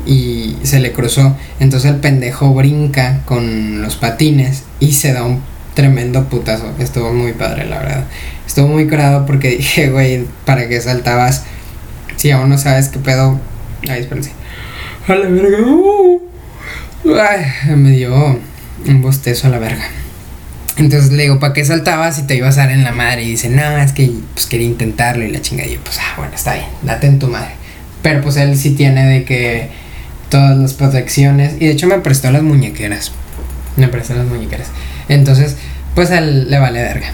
y 0.07 0.57
se 0.62 0.81
le 0.81 0.92
cruzó. 0.92 1.37
Entonces 1.61 1.90
el 1.90 1.98
pendejo 1.98 2.53
brinca 2.53 3.22
con 3.24 3.81
los 3.81 3.96
patines 3.96 4.64
y 4.81 4.92
se 4.92 5.12
da 5.12 5.24
un 5.24 5.40
tremendo 5.75 6.25
putazo. 6.25 6.73
Estuvo 6.79 7.13
muy 7.13 7.33
padre, 7.33 7.67
la 7.67 7.79
verdad. 7.79 8.05
Estuvo 8.47 8.69
muy 8.69 8.89
curado 8.89 9.27
porque 9.27 9.49
dije, 9.57 9.91
güey, 9.91 10.25
¿para 10.45 10.69
qué 10.69 10.81
saltabas? 10.81 11.45
Si 12.17 12.31
aún 12.31 12.49
no 12.49 12.59
sabes 12.59 12.89
qué 12.89 12.99
pedo. 12.99 13.39
Ay, 13.89 14.01
espérense 14.01 14.31
a 15.07 15.15
la 15.15 15.29
verga. 15.29 15.59
Uh. 15.61 16.21
Ay, 17.21 17.77
me 17.77 17.91
dio 17.91 18.41
un 18.87 19.03
bostezo 19.03 19.49
a 19.49 19.51
la 19.51 19.59
verga. 19.59 19.85
Entonces 20.77 21.13
le 21.13 21.25
digo, 21.25 21.39
¿para 21.39 21.53
qué 21.53 21.65
saltabas 21.65 22.17
si 22.17 22.23
te 22.23 22.35
ibas 22.35 22.57
a 22.59 22.63
dar 22.63 22.73
en 22.73 22.85
la 22.85 22.93
madre? 22.93 23.23
Y 23.23 23.31
dice, 23.31 23.49
no, 23.49 23.79
es 23.79 23.93
que 23.93 24.11
pues 24.33 24.47
quería 24.47 24.67
intentarlo 24.67 25.25
y 25.25 25.31
la 25.31 25.41
chinga. 25.41 25.65
Y 25.67 25.75
yo, 25.75 25.81
pues, 25.85 25.99
ah, 25.99 26.15
bueno, 26.17 26.35
está 26.35 26.55
bien, 26.55 26.67
date 26.83 27.07
en 27.07 27.19
tu 27.19 27.29
madre. 27.29 27.53
Pero 28.03 28.23
pues 28.23 28.37
él 28.37 28.57
sí 28.57 28.71
tiene 28.71 29.07
de 29.07 29.25
que 29.25 29.69
todas 30.31 30.57
las 30.57 30.75
protecciones. 30.75 31.55
Y 31.61 31.67
de 31.67 31.73
hecho 31.73 31.87
me 31.87 31.99
prestó 31.99 32.31
las 32.31 32.43
muñequeras. 32.43 33.13
Me 33.77 33.89
prestó 33.89 34.15
las 34.15 34.27
muñequeras. 34.27 34.69
Entonces, 35.09 35.57
pues 35.95 36.11
a 36.11 36.19
él 36.19 36.51
le 36.51 36.59
vale 36.59 36.83
verga. 36.83 37.09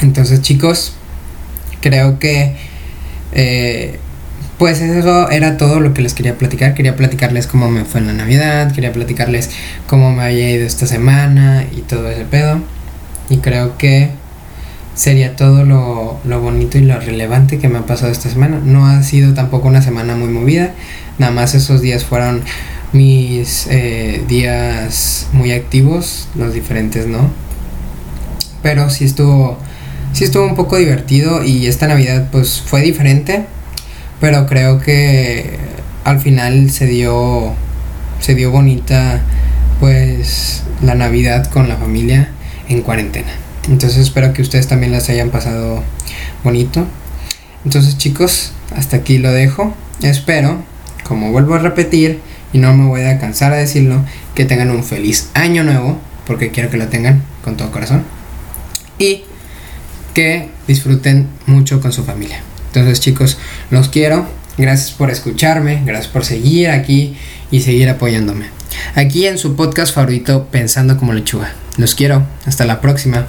Entonces, 0.00 0.42
chicos, 0.42 0.94
creo 1.80 2.18
que 2.18 2.56
eh, 3.32 3.98
pues 4.58 4.80
eso 4.80 5.30
era 5.30 5.56
todo 5.56 5.78
lo 5.80 5.94
que 5.94 6.02
les 6.02 6.14
quería 6.14 6.36
platicar. 6.36 6.74
Quería 6.74 6.96
platicarles 6.96 7.46
cómo 7.46 7.70
me 7.70 7.84
fue 7.84 8.00
en 8.00 8.08
la 8.08 8.12
Navidad, 8.12 8.72
quería 8.72 8.92
platicarles 8.92 9.50
cómo 9.86 10.12
me 10.12 10.24
había 10.24 10.50
ido 10.50 10.66
esta 10.66 10.86
semana 10.86 11.64
y 11.72 11.82
todo 11.82 12.10
ese 12.10 12.24
pedo. 12.24 12.60
Y 13.30 13.38
creo 13.38 13.78
que 13.78 14.10
sería 14.94 15.36
todo 15.36 15.64
lo, 15.64 16.40
bonito 16.40 16.76
y 16.76 16.80
lo 16.80 16.98
relevante 16.98 17.58
que 17.58 17.68
me 17.68 17.78
ha 17.78 17.86
pasado 17.86 18.10
esta 18.10 18.28
semana. 18.28 18.60
No 18.62 18.86
ha 18.86 19.02
sido 19.04 19.32
tampoco 19.32 19.68
una 19.68 19.80
semana 19.80 20.16
muy 20.16 20.28
movida, 20.28 20.72
nada 21.18 21.32
más 21.32 21.54
esos 21.54 21.80
días 21.80 22.04
fueron 22.04 22.42
mis 22.92 23.66
eh, 23.70 24.22
días 24.28 25.28
muy 25.32 25.52
activos, 25.52 26.28
los 26.34 26.54
diferentes 26.54 27.06
no. 27.06 27.30
Pero 28.62 28.90
sí 28.90 29.04
estuvo, 29.04 29.58
sí 30.12 30.24
estuvo 30.24 30.44
un 30.44 30.56
poco 30.56 30.76
divertido 30.76 31.44
y 31.44 31.66
esta 31.66 31.86
Navidad 31.86 32.28
pues 32.30 32.60
fue 32.60 32.82
diferente 32.82 33.46
pero 34.20 34.46
creo 34.46 34.80
que 34.80 35.58
al 36.04 36.20
final 36.20 36.70
se 36.70 36.86
dio 36.86 37.52
se 38.20 38.34
dio 38.34 38.50
bonita 38.50 39.20
pues 39.80 40.62
la 40.82 40.94
Navidad 40.94 41.48
con 41.50 41.68
la 41.68 41.76
familia 41.76 42.30
en 42.68 42.82
cuarentena. 42.82 43.28
Entonces 43.68 43.98
espero 43.98 44.32
que 44.32 44.42
ustedes 44.42 44.66
también 44.66 44.92
las 44.92 45.08
hayan 45.08 45.30
pasado 45.30 45.84
bonito. 46.42 46.84
Entonces 47.64 47.96
chicos, 47.96 48.52
hasta 48.74 48.96
aquí 48.96 49.18
lo 49.18 49.30
dejo. 49.30 49.72
Espero, 50.02 50.62
como 51.04 51.30
vuelvo 51.30 51.54
a 51.54 51.58
repetir, 51.58 52.20
y 52.52 52.58
no 52.58 52.74
me 52.76 52.86
voy 52.86 53.02
a 53.02 53.18
cansar 53.18 53.52
a 53.52 53.56
decirlo, 53.56 54.04
que 54.34 54.44
tengan 54.44 54.70
un 54.70 54.84
feliz 54.84 55.30
año 55.34 55.64
nuevo, 55.64 55.98
porque 56.26 56.50
quiero 56.50 56.70
que 56.70 56.76
lo 56.76 56.88
tengan 56.88 57.22
con 57.42 57.56
todo 57.56 57.70
corazón. 57.70 58.04
Y 58.98 59.24
que 60.14 60.48
disfruten 60.66 61.28
mucho 61.46 61.80
con 61.80 61.92
su 61.92 62.04
familia. 62.04 62.40
Entonces 62.66 63.00
chicos, 63.00 63.38
los 63.70 63.88
quiero. 63.88 64.26
Gracias 64.56 64.90
por 64.90 65.10
escucharme, 65.10 65.82
gracias 65.84 66.12
por 66.12 66.24
seguir 66.24 66.70
aquí 66.70 67.16
y 67.50 67.60
seguir 67.60 67.88
apoyándome. 67.88 68.46
Aquí 68.94 69.26
en 69.26 69.38
su 69.38 69.54
podcast 69.54 69.94
favorito, 69.94 70.48
Pensando 70.50 70.96
como 70.96 71.12
lechuga. 71.12 71.52
Los 71.76 71.94
quiero. 71.94 72.26
Hasta 72.44 72.64
la 72.64 72.80
próxima. 72.80 73.28